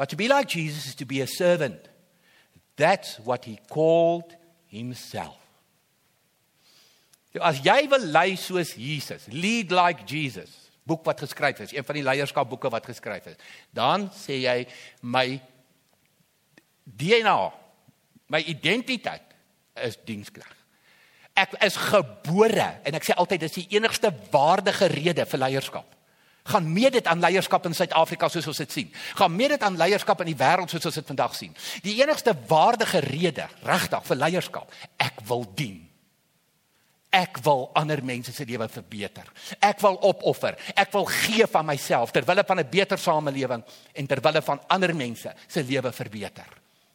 But 0.00 0.08
to 0.08 0.16
be 0.16 0.28
like 0.28 0.48
Jesus 0.48 0.86
is 0.86 0.94
to 0.94 1.04
be 1.04 1.20
a 1.20 1.26
servant. 1.26 1.76
That's 2.74 3.18
what 3.18 3.44
he 3.44 3.60
called 3.68 4.34
himself. 4.66 5.36
As 7.36 7.60
jy 7.60 7.84
wil 7.92 8.06
lei 8.08 8.32
soos 8.40 8.72
Jesus, 8.80 9.28
lead 9.28 9.74
like 9.76 10.06
Jesus, 10.08 10.48
boek 10.88 11.04
wat 11.04 11.20
geskryf 11.20 11.60
is, 11.66 11.76
een 11.76 11.84
van 11.84 12.00
die 12.00 12.06
leierskapboeke 12.06 12.72
wat 12.72 12.88
geskryf 12.88 13.28
is, 13.34 13.36
dan 13.76 14.08
sê 14.16 14.40
jy 14.40 14.56
my 15.04 15.36
DNA, 16.88 17.36
my 18.32 18.40
identiteit 18.48 19.36
is 19.84 20.00
dienskneg. 20.08 20.48
Ek 21.36 21.60
is 21.60 21.76
gebore 21.92 22.72
en 22.88 22.96
ek 22.96 23.04
sê 23.04 23.20
altyd 23.20 23.44
dis 23.44 23.60
die 23.60 23.68
enigste 23.76 24.16
waardige 24.32 24.88
rede 24.96 25.28
vir 25.28 25.44
leierskap 25.44 25.99
gaan 26.50 26.72
meet 26.72 26.98
dit 26.98 27.06
aan 27.06 27.22
leierskap 27.22 27.66
in 27.66 27.74
Suid-Afrika 27.74 28.28
soos 28.28 28.48
ons 28.50 28.62
dit 28.64 28.72
sien. 28.72 28.90
Gaan 29.18 29.36
meet 29.36 29.56
dit 29.56 29.62
aan 29.66 29.78
leierskap 29.78 30.20
in 30.24 30.32
die 30.32 30.38
wêreld 30.38 30.70
soos 30.70 30.88
ons 30.90 30.98
dit 31.00 31.12
vandag 31.12 31.36
sien. 31.38 31.54
Die 31.84 31.98
enigste 32.02 32.34
waardige 32.48 33.02
rede 33.06 33.46
regtig 33.66 34.04
vir 34.10 34.20
leierskap, 34.24 34.74
ek 34.98 35.22
wil 35.30 35.46
dien. 35.54 35.78
Ek 37.10 37.40
wil 37.42 37.66
ander 37.74 37.98
mense 38.06 38.30
se 38.32 38.44
lewe 38.46 38.68
verbeter. 38.70 39.26
Ek 39.58 39.80
wil 39.82 39.98
opoffer. 40.06 40.54
Ek 40.78 40.92
wil 40.94 41.08
gee 41.10 41.46
van 41.50 41.66
myself 41.66 42.12
ter 42.14 42.26
wille 42.26 42.44
van 42.46 42.60
'n 42.60 42.70
beter 42.70 42.98
samelewing 42.98 43.64
en 43.92 44.06
ter 44.06 44.20
wille 44.22 44.42
van 44.42 44.60
ander 44.68 44.94
mense 44.94 45.34
se 45.48 45.62
lewe 45.62 45.92
verbeter. 45.92 46.46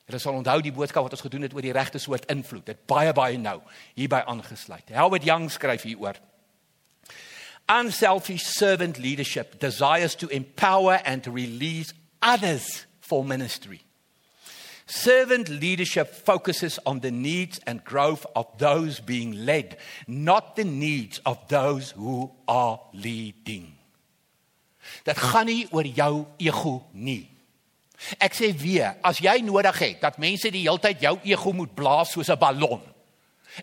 Hulle 0.06 0.20
sal 0.20 0.34
onthou 0.34 0.62
die 0.62 0.72
boodskap 0.72 1.04
wat 1.04 1.12
ons 1.12 1.26
gedoen 1.26 1.42
het 1.42 1.54
oor 1.54 1.62
die 1.62 1.74
regte 1.74 1.98
soort 1.98 2.26
invloed. 2.32 2.66
Dit 2.66 2.86
baie 2.86 3.14
baie 3.14 3.38
nou 3.38 3.62
hierby 3.96 4.22
aangesluit. 4.26 4.90
Howard 4.94 5.24
Young 5.24 5.50
skryf 5.52 5.82
hieroor. 5.82 6.16
Unselfish 7.68 8.44
servant 8.44 9.00
leadership 9.00 9.60
desires 9.60 10.16
to 10.16 10.28
empower 10.28 11.02
and 11.04 11.24
to 11.24 11.32
release 11.32 11.94
others 12.22 12.86
for 13.00 13.24
ministry. 13.24 13.82
Servant 14.88 15.50
leadership 15.50 16.14
focuses 16.14 16.78
on 16.86 17.00
the 17.00 17.10
needs 17.10 17.60
and 17.66 17.84
growth 17.84 18.26
of 18.36 18.46
those 18.60 19.00
being 19.00 19.46
led, 19.46 19.78
not 20.08 20.56
the 20.56 20.64
needs 20.64 21.20
of 21.26 21.40
those 21.48 21.92
who 21.92 22.32
are 22.48 22.80
leading. 22.94 23.74
Dit 25.04 25.18
gaan 25.18 25.50
nie 25.50 25.66
oor 25.74 25.88
jou 25.90 26.26
ego 26.38 26.76
nie. 26.94 27.26
Ek 28.22 28.36
sê 28.38 28.52
weer, 28.54 28.94
as 29.02 29.18
jy 29.24 29.40
nodig 29.42 29.80
het 29.82 30.04
dat 30.04 30.20
mense 30.22 30.52
die 30.54 30.68
hele 30.68 30.82
tyd 30.84 31.02
jou 31.02 31.16
ego 31.26 31.54
moet 31.56 31.74
blaas 31.74 32.12
soos 32.14 32.30
'n 32.30 32.38
ballon. 32.38 32.82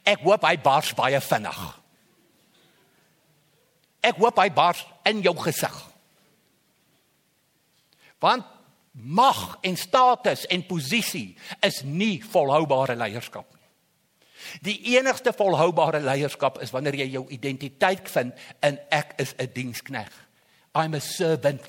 Ek 0.04 0.18
hoop 0.26 0.42
hy 0.42 0.56
bars 0.56 0.92
baie 0.94 1.20
vinnig. 1.20 1.81
Ek 4.02 4.18
hoop 4.18 4.38
hy 4.42 4.48
bars 4.50 4.82
in 5.06 5.22
jou 5.22 5.34
gesig. 5.38 5.76
Want 8.22 8.46
mag 8.92 9.58
en 9.64 9.76
status 9.76 10.44
en 10.52 10.66
posisie 10.68 11.32
is 11.64 11.80
nie 11.82 12.20
volhoubare 12.32 12.96
leierskap 12.98 13.46
nie. 13.54 13.62
Die 14.66 14.96
enigste 14.96 15.32
volhoubare 15.32 16.02
leierskap 16.02 16.58
is 16.62 16.72
wanneer 16.74 16.98
jy 17.00 17.08
jou 17.14 17.24
identiteit 17.32 18.10
vind 18.10 18.34
in 18.60 18.78
ek 18.90 19.14
is 19.22 19.34
'n 19.38 19.48
dienskneg. 19.54 20.10
I'm 20.74 20.94
a 20.94 21.00
servant. 21.00 21.64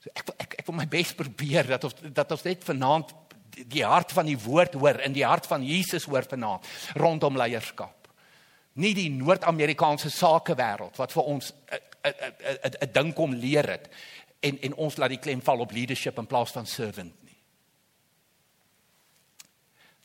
So 0.00 0.10
ek 0.14 0.30
ek 0.38 0.54
ek 0.58 0.66
wil 0.66 0.76
my 0.76 0.86
bes 0.86 1.12
probeer 1.12 1.66
dat 1.66 1.84
ons 1.84 1.94
dat 2.12 2.30
ons 2.30 2.42
net 2.42 2.64
vanaand 2.64 3.14
die 3.66 3.84
hart 3.84 4.12
van 4.12 4.26
die 4.26 4.38
woord 4.38 4.74
hoor 4.74 5.00
in 5.00 5.12
die 5.12 5.26
hart 5.26 5.46
van 5.46 5.64
Jesus 5.64 6.04
hoor 6.04 6.22
vanaand 6.22 6.64
rondom 6.94 7.36
leierskap. 7.36 7.99
Nie 8.80 8.94
die 8.96 9.10
Noord-Amerikaanse 9.12 10.10
sakewêreld 10.14 10.96
wat 11.00 11.12
vir 11.12 11.28
ons 11.28 11.52
'n 12.02 12.92
ding 12.92 13.12
kom 13.14 13.34
leer 13.34 13.68
het 13.68 13.90
en 14.40 14.60
en 14.60 14.74
ons 14.74 14.96
laat 14.96 15.12
die 15.12 15.20
klem 15.20 15.42
val 15.42 15.60
op 15.60 15.72
leadership 15.72 16.18
in 16.18 16.26
plaas 16.26 16.50
van 16.50 16.66
servant 16.66 17.22
nie. 17.22 17.36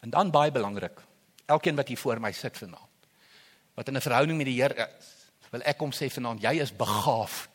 En 0.02 0.10
dan 0.10 0.32
baie 0.32 0.52
belangrik, 0.52 1.02
elkeen 1.46 1.76
wat 1.76 1.88
hier 1.88 1.98
voor 1.98 2.20
my 2.20 2.32
sit 2.32 2.58
vanaand, 2.58 3.08
wat 3.74 3.88
in 3.88 3.96
'n 3.96 4.02
verhouding 4.02 4.38
met 4.38 4.46
die 4.46 4.62
Here 4.62 4.90
is, 5.00 5.16
wil 5.50 5.62
ek 5.62 5.80
hom 5.80 5.92
sê 5.92 6.10
vanaand, 6.12 6.42
jy 6.42 6.60
is 6.62 6.76
begaafd. 6.76 7.50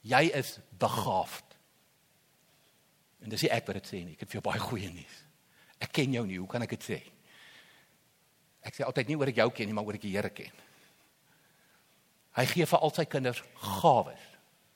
Jy 0.00 0.30
is 0.36 0.58
begaafd. 0.78 1.44
En 3.24 3.28
dis 3.28 3.42
nie 3.42 3.50
ek 3.50 3.66
wat 3.66 3.74
dit 3.74 3.86
sê 3.86 4.04
nie, 4.04 4.12
ek 4.12 4.20
het 4.20 4.30
vir 4.30 4.40
jou 4.40 4.50
baie 4.50 4.60
goeie 4.60 4.90
nuus. 4.92 5.24
Ek 5.78 5.92
ken 5.92 6.12
jou 6.12 6.26
nie, 6.26 6.38
hoe 6.38 6.48
kan 6.48 6.62
ek 6.62 6.70
dit 6.76 6.84
sê? 6.84 7.13
Ek 8.64 8.76
sê 8.76 8.86
altyd 8.86 9.10
nie 9.10 9.18
oor 9.20 9.30
ek 9.30 9.42
jou 9.42 9.50
ken 9.54 9.68
nie, 9.68 9.76
maar 9.76 9.86
oor 9.86 9.98
ek 9.98 10.06
die 10.06 10.14
Here 10.14 10.30
ken. 10.32 10.52
Hy 12.34 12.46
gee 12.50 12.66
vir 12.66 12.82
al 12.82 12.94
sy 12.94 13.04
kinders 13.06 13.42
gawes. 13.80 14.24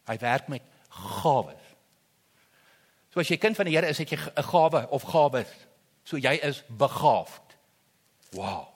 Hy 0.09 0.17
werk 0.23 0.51
met 0.53 0.67
gawes. 1.21 1.65
So 3.13 3.23
as 3.23 3.31
jy 3.33 3.39
kind 3.41 3.57
van 3.59 3.67
die 3.67 3.75
Here 3.75 3.89
is, 3.89 3.99
het 3.99 4.13
jy 4.13 4.19
'n 4.19 4.43
gawe 4.43 4.89
of 4.91 5.03
gawes. 5.03 5.51
So 6.05 6.17
jy 6.17 6.39
is 6.43 6.63
begaafd. 6.69 7.57
Wow. 8.33 8.69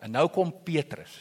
En 0.00 0.10
nou 0.10 0.28
kom 0.28 0.52
Petrus. 0.64 1.12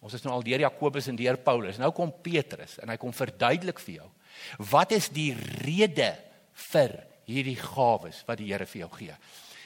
Ons 0.00 0.14
is 0.14 0.22
nou 0.22 0.34
al 0.34 0.42
deur 0.42 0.60
Jakobus 0.60 1.08
en 1.08 1.16
deur 1.16 1.36
Paulus. 1.36 1.78
Nou 1.78 1.90
kom 1.92 2.12
Petrus 2.22 2.78
en 2.78 2.88
hy 2.88 2.96
kom 2.96 3.12
verduidelik 3.12 3.78
vir 3.78 3.94
jou 3.94 4.10
wat 4.58 4.92
is 4.92 5.08
die 5.08 5.32
rede 5.64 6.12
vir 6.52 6.92
hierdie 7.24 7.56
gawes 7.56 8.22
wat 8.28 8.38
die 8.38 8.52
Here 8.52 8.66
vir 8.66 8.80
jou 8.80 8.90
gee. 8.98 9.16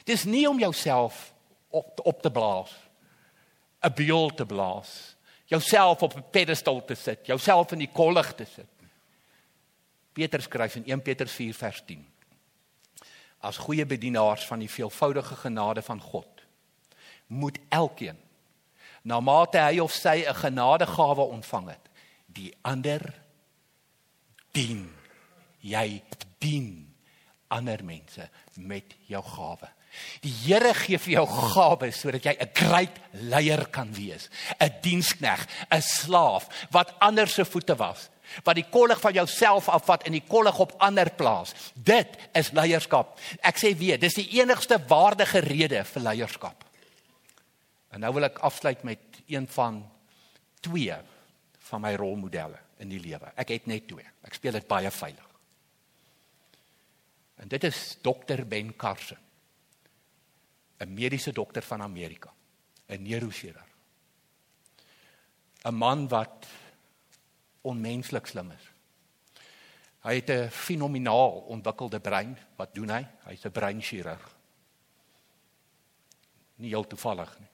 Dis 0.05 0.25
nie 0.25 0.47
om 0.49 0.59
jouself 0.59 1.33
op 1.71 1.99
op 2.03 2.21
te 2.21 2.31
blaas. 2.31 2.71
'n 3.81 3.93
Beul 3.93 4.29
te 4.33 4.45
blaas. 4.45 5.15
Jouself 5.45 6.01
op 6.01 6.15
'n 6.15 6.29
pedestal 6.31 6.85
te 6.85 6.95
sit, 6.95 7.25
jouself 7.25 7.71
in 7.71 7.77
die 7.77 7.91
kollig 7.91 8.33
te 8.33 8.45
sit. 8.45 8.69
Petrus 10.13 10.43
skryf 10.43 10.75
in 10.75 10.83
1 10.85 11.01
Petrus 11.01 11.31
4 11.31 11.53
vers 11.53 11.83
10. 11.85 12.07
As 13.39 13.57
goeie 13.57 13.85
bedienaars 13.85 14.45
van 14.45 14.59
die 14.59 14.69
veelvoudige 14.69 15.35
genade 15.35 15.81
van 15.81 16.01
God 16.01 16.27
moet 17.27 17.57
elkeen 17.69 18.19
na 19.01 19.19
mate 19.19 19.57
hy 19.57 19.79
of 19.79 19.91
sy 19.91 20.23
'n 20.27 20.35
genadegawe 20.35 21.21
ontvang 21.21 21.69
het, 21.69 21.89
die 22.25 22.53
ander 22.61 23.21
dien. 24.51 24.93
Jy 25.59 26.03
dien 26.37 26.93
ander 27.47 27.83
mense 27.83 28.29
met 28.55 28.95
jou 29.07 29.23
gawe. 29.23 29.69
Die 30.23 30.33
Here 30.45 30.73
gee 30.73 30.99
vir 31.01 31.13
jou 31.19 31.25
gawes 31.27 31.99
sodat 31.99 32.25
jy 32.25 32.35
'n 32.39 32.53
great 32.55 32.95
leier 33.11 33.65
kan 33.71 33.91
wees, 33.93 34.29
'n 34.59 34.71
dienskneg, 34.81 35.47
'n 35.71 35.81
slaaf 35.81 36.47
wat 36.71 36.95
ander 36.99 37.27
se 37.27 37.45
voete 37.45 37.75
was, 37.75 38.09
wat 38.43 38.55
die 38.55 38.69
kollig 38.69 38.99
van 38.99 39.13
jouself 39.13 39.69
afvat 39.69 40.03
en 40.03 40.11
die 40.11 40.27
kollig 40.27 40.59
op 40.59 40.75
ander 40.79 41.09
plaas. 41.09 41.53
Dit 41.75 42.17
is 42.33 42.51
leierskap. 42.51 43.19
Ek 43.41 43.57
sê 43.57 43.77
weer, 43.77 43.99
dis 43.99 44.13
die 44.13 44.39
enigste 44.39 44.79
waardige 44.87 45.39
rede 45.39 45.83
vir 45.83 46.01
leierskap. 46.01 46.63
En 47.91 47.99
nou 47.99 48.13
wil 48.13 48.23
ek 48.23 48.39
afsluit 48.39 48.83
met 48.83 48.99
een 49.27 49.47
van 49.47 49.83
twee 50.61 50.95
van 51.71 51.81
my 51.81 51.95
rolmodelle 51.95 52.59
in 52.79 52.89
die 52.89 52.99
lewe. 52.99 53.31
Ek 53.35 53.49
het 53.49 53.67
net 53.67 53.87
twee. 53.87 54.05
Ek 54.23 54.33
speel 54.33 54.51
dit 54.51 54.67
baie 54.67 54.91
veilig. 54.91 55.27
En 57.41 57.49
dit 57.49 57.63
is 57.63 57.97
Dr 58.05 58.45
Ben 58.47 58.75
Carson. 58.77 59.17
'n 60.81 60.93
mediese 60.93 61.31
dokter 61.31 61.61
van 61.61 61.81
Amerika, 61.81 62.33
'n 62.87 63.01
neurochirurg. 63.01 63.69
'n 65.63 65.73
Man 65.73 66.07
wat 66.07 66.47
onmenslik 67.61 68.25
slim 68.25 68.51
is. 68.51 68.69
Hy 70.01 70.15
het 70.15 70.29
'n 70.29 70.49
fenomenaal 70.49 71.45
ontwikkelde 71.53 71.99
brein. 71.99 72.37
Wat 72.55 72.73
doen 72.73 72.89
hy? 72.89 73.07
Hy's 73.23 73.45
'n 73.45 73.51
breinchirurg. 73.51 74.35
Nie 76.55 76.69
heel 76.69 76.87
toevallig 76.87 77.39
nie. 77.39 77.49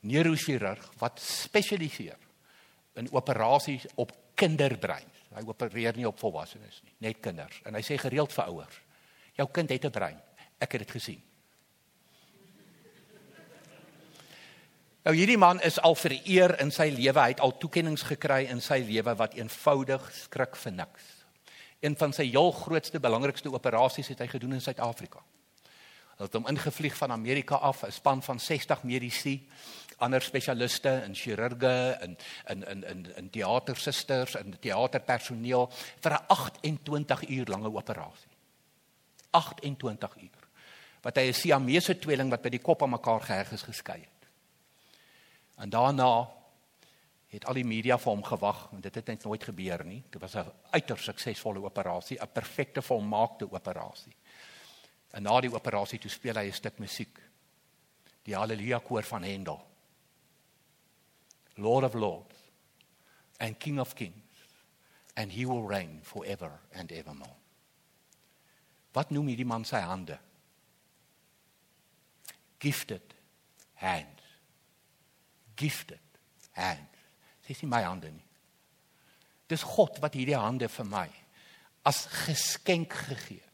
Neurochirurg 0.00 0.92
wat 0.98 1.20
spesialiseer 1.20 2.18
in 2.94 3.12
operasies 3.12 3.86
op 3.94 4.12
kinderbrein. 4.34 5.10
Hy 5.34 5.42
opereer 5.46 5.96
nie 5.96 6.06
op 6.06 6.18
volwassenes 6.18 6.80
nie, 6.82 6.92
net 6.98 7.20
kinders. 7.20 7.60
En 7.64 7.74
hy 7.74 7.82
sê 7.82 7.98
gereeld 7.98 8.32
vir 8.32 8.44
ouers: 8.44 8.80
"Jou 9.34 9.48
kind 9.50 9.68
het 9.70 9.84
'n 9.84 9.90
brein. 9.90 10.20
Ek 10.58 10.72
het 10.72 10.80
dit 10.80 10.90
gesien." 10.90 11.22
Nou 15.06 15.12
hierdie 15.14 15.38
man 15.38 15.60
is 15.62 15.76
al 15.86 15.94
vereer 15.94 16.56
in 16.58 16.72
sy 16.74 16.88
lewe. 16.90 17.20
Hy 17.20 17.30
het 17.36 17.40
al 17.44 17.52
toekenninge 17.62 18.08
gekry 18.08 18.40
in 18.50 18.58
sy 18.58 18.80
lewe 18.82 19.12
wat 19.14 19.36
eenvoudig 19.38 20.08
skrik 20.16 20.56
vir 20.58 20.72
niks. 20.80 21.04
Een 21.78 21.94
van 22.00 22.14
sy 22.16 22.24
heel 22.26 22.50
grootste 22.50 22.98
belangrikste 22.98 23.52
operasies 23.54 24.10
het 24.10 24.24
hy 24.24 24.26
gedoen 24.32 24.56
in 24.56 24.64
Suid-Afrika. 24.64 25.22
Hulle 26.16 26.26
het 26.26 26.34
hom 26.34 26.48
ingevlieg 26.50 26.96
van 26.98 27.14
Amerika 27.14 27.54
af, 27.54 27.84
'n 27.86 27.92
span 27.92 28.22
van 28.22 28.40
60 28.40 28.82
medici, 28.82 29.46
ander 29.98 30.22
spesialiste 30.22 30.90
en 30.90 31.14
chirurge 31.14 31.98
en 32.00 32.16
in 32.48 32.66
in 32.66 32.84
in 32.84 33.06
in 33.16 33.30
teatersusters 33.30 34.34
en 34.34 34.58
teaterpersoneel 34.58 35.70
vir 36.00 36.12
'n 36.12 36.26
28 36.26 37.28
uur 37.28 37.46
lange 37.46 37.70
operasie. 37.72 38.34
28 39.30 40.16
uur. 40.16 40.42
Wat 41.02 41.16
hy 41.16 41.28
'n 41.28 41.34
Siamese 41.34 41.98
tweeling 41.98 42.30
wat 42.30 42.42
by 42.42 42.48
die 42.48 42.62
kop 42.62 42.82
aan 42.82 42.90
mekaar 42.90 43.20
geheg 43.20 43.52
is 43.52 43.62
geskei 43.62 44.00
het. 44.00 44.15
En 45.56 45.70
daarna 45.70 46.28
het 47.26 47.44
al 47.44 47.58
die 47.58 47.66
media 47.66 47.98
vir 47.98 48.12
hom 48.12 48.24
gewag 48.24 48.68
en 48.72 48.80
dit 48.80 48.94
het 48.94 49.06
net 49.06 49.24
nooit 49.24 49.44
gebeur 49.44 49.84
nie. 49.84 50.02
Dit 50.10 50.20
was 50.20 50.36
'n 50.36 50.52
uiters 50.70 51.04
suksesvolle 51.04 51.62
operasie, 51.62 52.20
'n 52.20 52.32
perfekte 52.32 52.82
volmaakte 52.82 53.52
operasie. 53.52 54.16
En 55.10 55.22
na 55.22 55.40
die 55.40 55.54
operasie 55.54 55.98
toe 55.98 56.10
speel 56.10 56.34
hy 56.34 56.46
'n 56.46 56.52
stuk 56.52 56.78
musiek. 56.78 57.20
Die 58.22 58.34
Halleluja 58.34 58.78
koor 58.78 59.02
van 59.02 59.24
Handel. 59.24 59.66
Lord 61.54 61.84
of 61.84 61.94
Lords 61.94 62.36
and 63.38 63.58
King 63.58 63.80
of 63.80 63.94
Kings 63.94 64.46
and 65.14 65.32
he 65.32 65.46
will 65.46 65.66
reign 65.66 66.00
forever 66.02 66.60
and 66.72 66.90
evermore. 66.90 67.36
Wat 68.92 69.10
noem 69.10 69.26
hierdie 69.26 69.46
man 69.46 69.64
sy 69.64 69.80
hande? 69.80 70.18
Gifted 72.58 73.14
hand 73.74 74.25
gifted 75.56 76.00
hands. 76.52 76.92
Dis 77.46 77.62
nie 77.62 77.70
my 77.70 77.82
hande 77.86 78.10
nie. 78.10 78.24
Dis 79.46 79.62
God 79.62 80.00
wat 80.02 80.16
hierdie 80.18 80.38
hande 80.38 80.68
vir 80.72 80.88
my 80.90 81.06
as 81.86 82.06
geskenk 82.26 82.96
gegee 83.06 83.38
het 83.38 83.52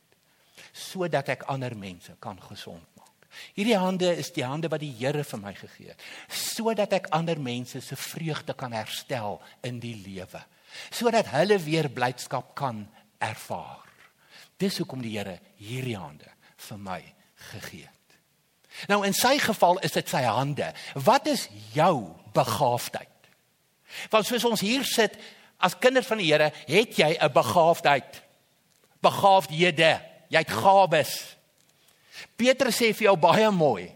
sodat 0.72 1.28
ek 1.34 1.42
ander 1.52 1.74
mense 1.76 2.14
kan 2.22 2.38
gesond 2.40 2.86
maak. 2.96 3.26
Hierdie 3.52 3.76
hande 3.76 4.08
is 4.16 4.30
die 4.32 4.44
hande 4.44 4.70
wat 4.72 4.80
die 4.80 4.94
Here 4.96 5.24
vir 5.28 5.40
my 5.42 5.52
gegee 5.58 5.92
het 5.92 6.06
sodat 6.32 6.96
ek 6.96 7.10
ander 7.12 7.40
mense 7.40 7.82
se 7.84 7.98
vreugde 7.98 8.56
kan 8.56 8.72
herstel 8.72 9.40
in 9.68 9.82
die 9.84 9.98
lewe. 10.00 10.40
Sodat 10.88 11.28
hulle 11.34 11.60
weer 11.60 11.90
blydskap 11.92 12.54
kan 12.56 12.86
ervaar. 13.20 13.84
Dis 14.56 14.80
hoekom 14.80 15.04
die 15.04 15.18
Here 15.18 15.36
hierdie 15.60 15.98
hande 16.00 16.32
vir 16.68 16.80
my 16.80 17.02
gegee 17.52 17.84
het. 17.84 18.01
Nou 18.88 19.02
in 19.06 19.14
sy 19.14 19.36
geval 19.38 19.78
is 19.84 19.94
dit 19.94 20.08
sy 20.08 20.22
hande. 20.26 20.72
Wat 20.94 21.26
is 21.26 21.48
jou 21.74 22.10
begaafdheid? 22.34 23.08
Want 24.10 24.26
soos 24.26 24.44
ons 24.48 24.64
hier 24.64 24.84
sit 24.88 25.18
as 25.62 25.78
kinders 25.78 26.08
van 26.08 26.18
die 26.18 26.30
Here, 26.32 26.50
het 26.66 26.96
jy 26.96 27.16
'n 27.20 27.32
begaafdheid. 27.32 28.22
Begaafdhede. 29.00 30.00
Jy 30.28 30.38
het 30.38 30.50
gawes. 30.50 31.36
Petrus 32.36 32.76
sê 32.76 32.94
vir 32.94 33.12
jou 33.12 33.16
baie 33.16 33.50
mooi. 33.50 33.92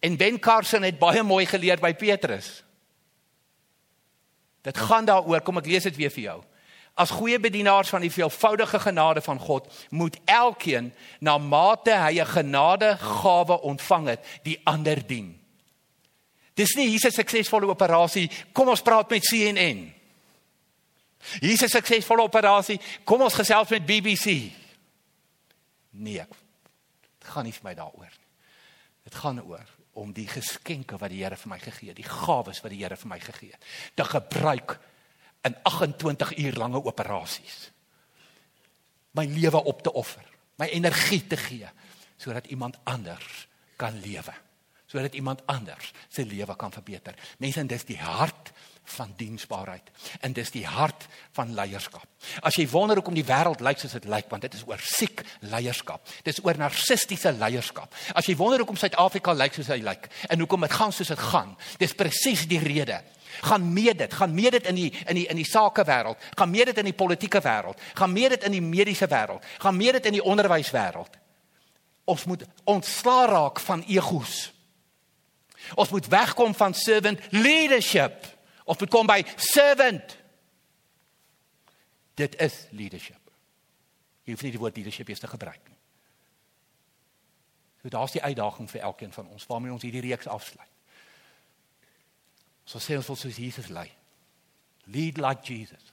En 0.00 0.16
Ben 0.16 0.38
Carson 0.38 0.82
het 0.82 0.98
baie 0.98 1.22
mooi 1.22 1.46
geleer 1.46 1.80
by 1.80 1.92
Petrus. 1.94 2.62
Dit 4.62 4.78
gaan 4.78 5.04
daaroor, 5.04 5.40
kom 5.40 5.58
ek 5.58 5.66
lees 5.66 5.82
dit 5.82 5.96
weer 5.96 6.10
vir 6.10 6.22
jou. 6.22 6.44
As 6.98 7.14
goeie 7.14 7.38
bedienaars 7.38 7.92
van 7.94 8.02
die 8.02 8.10
veelvoudige 8.10 8.80
genade 8.82 9.22
van 9.22 9.38
God, 9.38 9.68
moet 9.94 10.16
elkeen 10.24 10.90
na 11.22 11.38
mate 11.38 11.94
hy 11.94 12.20
'n 12.20 12.26
genadegawe 12.26 13.60
ontvang 13.60 14.06
het, 14.06 14.24
die 14.42 14.60
ander 14.64 15.06
dien. 15.06 15.38
Dis 16.54 16.74
nie 16.74 16.94
'n 16.94 17.10
suksesvolle 17.10 17.66
operasie, 17.66 18.30
kom 18.52 18.68
ons 18.68 18.82
praat 18.82 19.10
met 19.10 19.22
CNN. 19.22 19.94
'n 21.62 21.68
suksesvolle 21.68 22.22
operasie, 22.22 22.80
kom 23.04 23.22
ons 23.22 23.34
gesels 23.34 23.68
met 23.68 23.86
BBC. 23.86 24.52
Nee. 25.90 26.26
Dit 27.18 27.28
gaan 27.28 27.44
nie 27.44 27.52
vir 27.52 27.64
my 27.64 27.74
daaroor 27.74 28.10
nie. 28.10 28.28
Dit 29.04 29.14
gaan 29.14 29.42
oor 29.42 29.66
om 29.92 30.12
die 30.12 30.28
geskenke 30.28 30.98
wat 30.98 31.10
die 31.10 31.22
Here 31.22 31.36
vir 31.36 31.48
my 31.48 31.58
gegee 31.58 31.88
het, 31.88 31.96
die 31.96 32.04
gawes 32.04 32.60
wat 32.62 32.70
die 32.70 32.82
Here 32.82 32.96
vir 32.96 33.08
my 33.08 33.18
gegee 33.20 33.50
het, 33.50 33.64
te 33.94 34.04
gebruik 34.04 34.78
in 35.48 35.56
28 35.66 36.36
uur 36.38 36.58
lange 36.60 36.82
operasies. 36.84 37.70
My 39.16 39.24
lewe 39.26 39.64
op 39.64 39.82
te 39.82 39.92
offer, 39.92 40.24
my 40.60 40.68
energie 40.74 41.24
te 41.26 41.36
gee 41.40 41.70
sodat 42.18 42.50
iemand 42.50 42.78
anders 42.84 43.46
kan 43.78 43.94
lewe 44.02 44.34
sodat 44.88 45.14
iemand 45.14 45.42
anders 45.46 45.92
se 46.08 46.24
lewe 46.24 46.56
kan 46.56 46.72
verbeter. 46.72 47.14
Mense, 47.38 47.64
dis 47.68 47.84
die 47.84 47.98
hart 48.00 48.52
van 48.88 49.10
diensbaarheid 49.20 49.90
en 50.24 50.32
dis 50.32 50.50
die 50.54 50.64
hart 50.66 51.04
van 51.36 51.52
leierskap. 51.52 52.06
As 52.40 52.56
jy 52.56 52.64
wonder 52.72 52.96
hoekom 52.96 53.18
die 53.18 53.26
wêreld 53.28 53.60
lyk 53.60 53.82
soos 53.82 53.98
dit 53.98 54.08
lyk, 54.08 54.30
want 54.32 54.46
dit 54.46 54.56
is 54.56 54.64
oor 54.64 54.80
siek 54.80 55.20
leierskap. 55.44 56.08
Dis 56.24 56.40
oor 56.40 56.56
narcistiese 56.56 57.34
leierskap. 57.36 57.92
As 58.16 58.30
jy 58.30 58.36
wonder 58.40 58.64
hoekom 58.64 58.80
Suid-Afrika 58.80 59.36
lyk 59.36 59.58
soos 59.58 59.68
hy 59.74 59.82
lyk 59.84 60.08
en 60.32 60.40
hoekom 60.40 60.64
dit 60.64 60.76
gaan 60.80 60.96
soos 60.96 61.12
dit 61.12 61.24
gaan, 61.34 61.52
dis 61.82 61.96
presies 61.98 62.46
die 62.48 62.62
rede. 62.64 63.02
Gaan 63.40 63.72
meet 63.72 63.98
dit, 63.98 64.14
gaan 64.14 64.34
meet 64.34 64.52
dit 64.52 64.66
in 64.66 64.74
die 64.74 64.90
in 65.06 65.14
die 65.14 65.26
in 65.26 65.36
die 65.36 65.46
sakewêreld, 65.46 66.18
gaan 66.34 66.50
meet 66.50 66.66
dit 66.72 66.78
in 66.78 66.84
die 66.90 66.96
politieke 66.96 67.40
wêreld, 67.44 67.80
gaan 67.94 68.12
meet 68.12 68.36
dit 68.36 68.44
in 68.44 68.52
die 68.56 68.62
mediese 68.62 69.06
wêreld, 69.06 69.44
gaan 69.58 69.76
meet 69.76 69.92
dit 69.92 70.06
in 70.06 70.18
die 70.18 70.24
onderwyswêreld. 70.24 71.18
Ons 72.08 72.24
moet 72.24 72.44
ontslaa 72.64 73.26
raak 73.26 73.60
van 73.60 73.84
egos. 73.86 74.52
Ons 75.74 75.90
moet 75.92 76.06
wegkom 76.06 76.54
van 76.54 76.74
servant 76.74 77.20
leadership. 77.30 78.24
Ons 78.64 78.78
moet 78.78 78.90
kom 78.90 79.06
by 79.08 79.20
servant. 79.36 80.16
Dit 82.14 82.36
is 82.40 82.66
leadership. 82.70 83.20
Jy 84.24 84.34
hoef 84.34 84.44
nie 84.44 84.54
die 84.54 84.60
woord 84.60 84.76
leadership 84.76 85.08
eers 85.08 85.22
te 85.22 85.30
gebruik 85.30 85.60
nie. 85.68 85.76
So 87.82 87.92
daar's 87.92 88.12
die 88.16 88.22
uitdaging 88.22 88.70
vir 88.70 88.80
elkeen 88.90 89.12
van 89.14 89.28
ons 89.28 89.46
waarmee 89.46 89.72
ons 89.72 89.84
hierdie 89.86 90.02
reeks 90.08 90.26
afsluit. 90.28 90.77
So 92.68 92.80
sê 92.82 92.98
ons 93.00 93.08
wil 93.08 93.16
soos 93.16 93.40
Jesus 93.40 93.70
lei. 93.72 93.88
Lead 94.92 95.20
like 95.24 95.44
Jesus. 95.48 95.92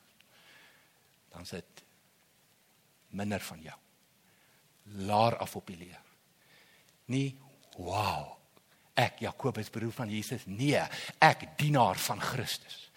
Dan 1.31 1.47
sê 1.47 1.63
dit 1.63 1.83
minder 3.15 3.39
van 3.39 3.61
jou. 3.63 3.77
Laar 5.07 5.39
af 5.39 5.55
op 5.55 5.71
die 5.71 5.79
leer. 5.79 6.01
Nie 7.11 7.29
wow 7.79 8.35
ek 8.95 9.19
Jakobus 9.25 9.69
broer 9.69 9.93
van 9.93 10.09
Jesus 10.11 10.45
nee 10.47 10.79
ek 11.19 11.45
dienaar 11.59 11.99
van 11.99 12.21
Christus 12.23 12.87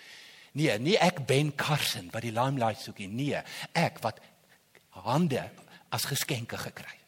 nee 0.59 0.79
nie 0.79 0.97
ek 1.03 1.25
Ben 1.27 1.51
Carson 1.59 2.11
wat 2.15 2.25
die 2.25 2.35
limelight 2.35 2.81
soek 2.81 3.03
nie 3.03 3.11
nee 3.11 3.43
ek 3.75 3.99
wat 4.05 4.23
hande 5.03 5.43
as 5.95 6.07
geskenke 6.09 6.59
gekry 6.61 6.95
het 6.95 7.08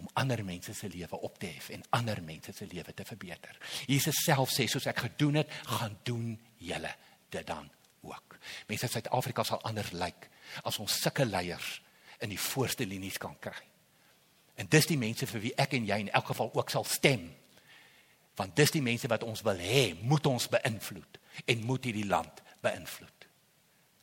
om 0.00 0.08
ander 0.20 0.44
mense 0.44 0.74
se 0.74 0.88
lewe 0.92 1.20
op 1.28 1.38
te 1.38 1.46
hef 1.46 1.70
en 1.74 1.84
ander 1.98 2.22
mense 2.22 2.52
se 2.52 2.66
lewe 2.70 2.94
te 2.94 3.04
verbeter 3.04 3.58
Jesus 3.86 4.22
self 4.24 4.52
sê 4.54 4.68
soos 4.70 4.88
ek 4.90 5.04
gedoen 5.06 5.42
het 5.42 5.52
gaan 5.78 5.96
doen 6.02 6.34
julle 6.58 6.92
dit 7.32 7.46
dan 7.46 7.70
ook 8.06 8.38
mense 8.68 8.86
in 8.88 8.92
Suid-Afrika 8.92 9.44
sal 9.44 9.64
anders 9.68 9.94
lyk 9.96 10.28
as 10.64 10.78
ons 10.82 11.00
sulke 11.02 11.26
leiers 11.26 11.80
in 12.24 12.32
die 12.32 12.40
voorste 12.40 12.86
linies 12.86 13.18
kan 13.22 13.34
kry 13.40 13.64
en 14.56 14.68
dis 14.72 14.88
die 14.88 15.00
mense 15.00 15.26
vir 15.28 15.44
wie 15.48 15.56
ek 15.60 15.76
en 15.76 15.88
jy 15.88 16.00
in 16.06 16.14
elk 16.14 16.32
geval 16.32 16.52
ook 16.54 16.72
sal 16.72 16.86
stem 16.88 17.28
Want 18.36 18.56
dis 18.56 18.74
die 18.74 18.84
mense 18.84 19.08
wat 19.08 19.24
ons 19.24 19.42
wil 19.46 19.60
hê, 19.60 19.94
moet 20.04 20.26
ons 20.28 20.48
beïnvloed 20.52 21.20
en 21.48 21.64
moet 21.68 21.88
hierdie 21.88 22.08
land 22.08 22.42
beïnvloed. 22.64 23.28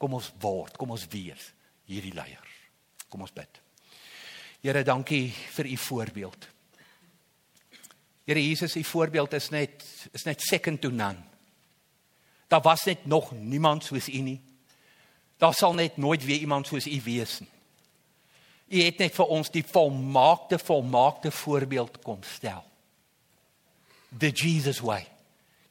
Kom 0.02 0.18
ons 0.18 0.32
word, 0.42 0.78
kom 0.78 0.94
ons 0.96 1.06
wees 1.14 1.52
hierdie 1.90 2.16
leiers. 2.18 2.56
Kom 3.14 3.22
ons 3.26 3.36
bid. 3.36 3.63
Here, 4.64 4.84
dankie 4.84 5.28
vir 5.52 5.68
u 5.68 5.78
voorbeeld. 5.78 6.48
Here 8.24 8.40
Jesus, 8.40 8.76
u 8.76 8.84
voorbeeld 8.84 9.34
is 9.34 9.50
net 9.52 9.84
is 10.12 10.24
net 10.24 10.42
second 10.42 10.82
to 10.82 10.90
none. 10.90 11.20
Daar 12.48 12.62
was 12.62 12.84
net 12.84 13.06
nog 13.06 13.32
niemand 13.32 13.84
soos 13.84 14.08
u 14.08 14.18
nie. 14.18 14.42
Daar 15.38 15.54
sal 15.54 15.74
net 15.74 15.98
nooit 15.98 16.24
weer 16.26 16.40
iemand 16.40 16.68
soos 16.68 16.88
u 16.88 17.02
wees 17.04 17.40
nie. 17.40 17.50
U 18.68 18.84
het 18.84 18.98
net 18.98 19.16
vir 19.16 19.26
ons 19.26 19.52
die 19.52 19.66
volmaakte 19.68 20.60
volmaakte 20.60 21.32
voorbeeld 21.32 22.00
kom 22.02 22.24
stel 22.24 22.64
the 24.18 24.30
Jesus 24.30 24.80
way. 24.80 25.08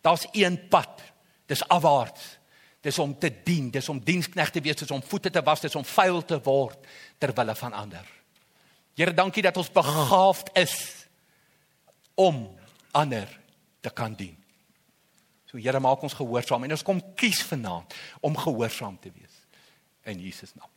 Daar's 0.01 0.27
een 0.33 0.69
pad. 0.69 1.03
Dis 1.47 1.69
afwaarts. 1.69 2.39
Dis 2.81 2.99
om 2.99 3.19
te 3.19 3.31
dien, 3.45 3.71
dis 3.71 3.89
om 3.89 4.01
dienskneg 4.05 4.51
te 4.51 4.61
wees, 4.61 4.77
dis 4.77 4.91
om 4.91 5.03
voete 5.03 5.31
te 5.31 5.43
was, 5.43 5.61
dis 5.61 5.75
om 5.75 5.85
vuil 5.85 6.25
te 6.25 6.41
word 6.43 6.79
ter 7.19 7.31
wille 7.35 7.55
van 7.55 7.73
ander. 7.73 8.22
Here, 8.95 9.15
dankie 9.15 9.43
dat 9.43 9.57
ons 9.57 9.71
begaafd 9.73 10.53
is 10.61 10.75
om 12.15 12.45
ander 12.93 13.29
te 13.81 13.91
kan 13.91 14.15
dien. 14.17 14.37
So 15.49 15.61
Here, 15.61 15.81
maak 15.81 16.03
ons 16.05 16.17
gehoorsaam 16.17 16.67
en 16.67 16.77
ons 16.77 16.85
kom 16.85 17.01
kies 17.17 17.41
vanaand 17.49 17.97
om 18.21 18.37
gehoorsaam 18.37 18.99
te 19.01 19.13
wees 19.15 19.39
in 20.05 20.21
Jesus 20.21 20.53
naam. 20.59 20.69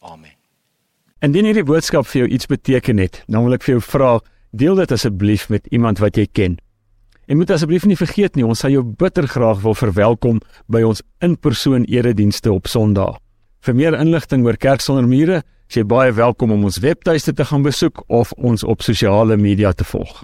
Amen. 0.00 0.34
Indien 1.24 1.48
hierdie 1.48 1.66
boodskap 1.66 2.06
vir 2.06 2.22
jou 2.22 2.30
iets 2.36 2.46
beteken 2.46 3.00
het, 3.02 3.24
dan 3.26 3.42
wil 3.42 3.56
ek 3.56 3.64
vir 3.66 3.78
jou 3.78 3.82
vra, 3.82 4.12
deel 4.54 4.78
dit 4.78 4.92
asseblief 4.94 5.48
met 5.50 5.66
iemand 5.74 5.98
wat 5.98 6.18
jy 6.20 6.28
ken. 6.30 6.58
En 7.26 7.36
moet 7.40 7.50
asseblief 7.50 7.84
nie 7.84 7.98
vergeet 7.98 8.38
nie, 8.38 8.46
ons 8.46 8.62
sal 8.62 8.72
jou 8.72 8.84
bitter 8.86 9.26
graag 9.28 9.58
wil 9.64 9.74
verwelkom 9.76 10.38
by 10.70 10.84
ons 10.86 11.02
in-persoon 11.24 11.88
eredienste 11.90 12.52
op 12.54 12.70
Sondag. 12.70 13.18
Vir 13.66 13.74
meer 13.74 13.98
inligting 13.98 14.46
oor 14.46 14.56
Kerk 14.56 14.84
sonder 14.84 15.10
mure, 15.10 15.42
is 15.68 15.76
jy 15.76 15.84
baie 15.84 16.12
welkom 16.16 16.52
om 16.54 16.64
ons 16.64 16.80
webtuiste 16.80 17.34
te 17.36 17.44
gaan 17.44 17.62
besoek 17.62 18.00
of 18.08 18.32
ons 18.40 18.64
op 18.64 18.80
sosiale 18.82 19.36
media 19.36 19.72
te 19.76 19.84
volg. 19.84 20.22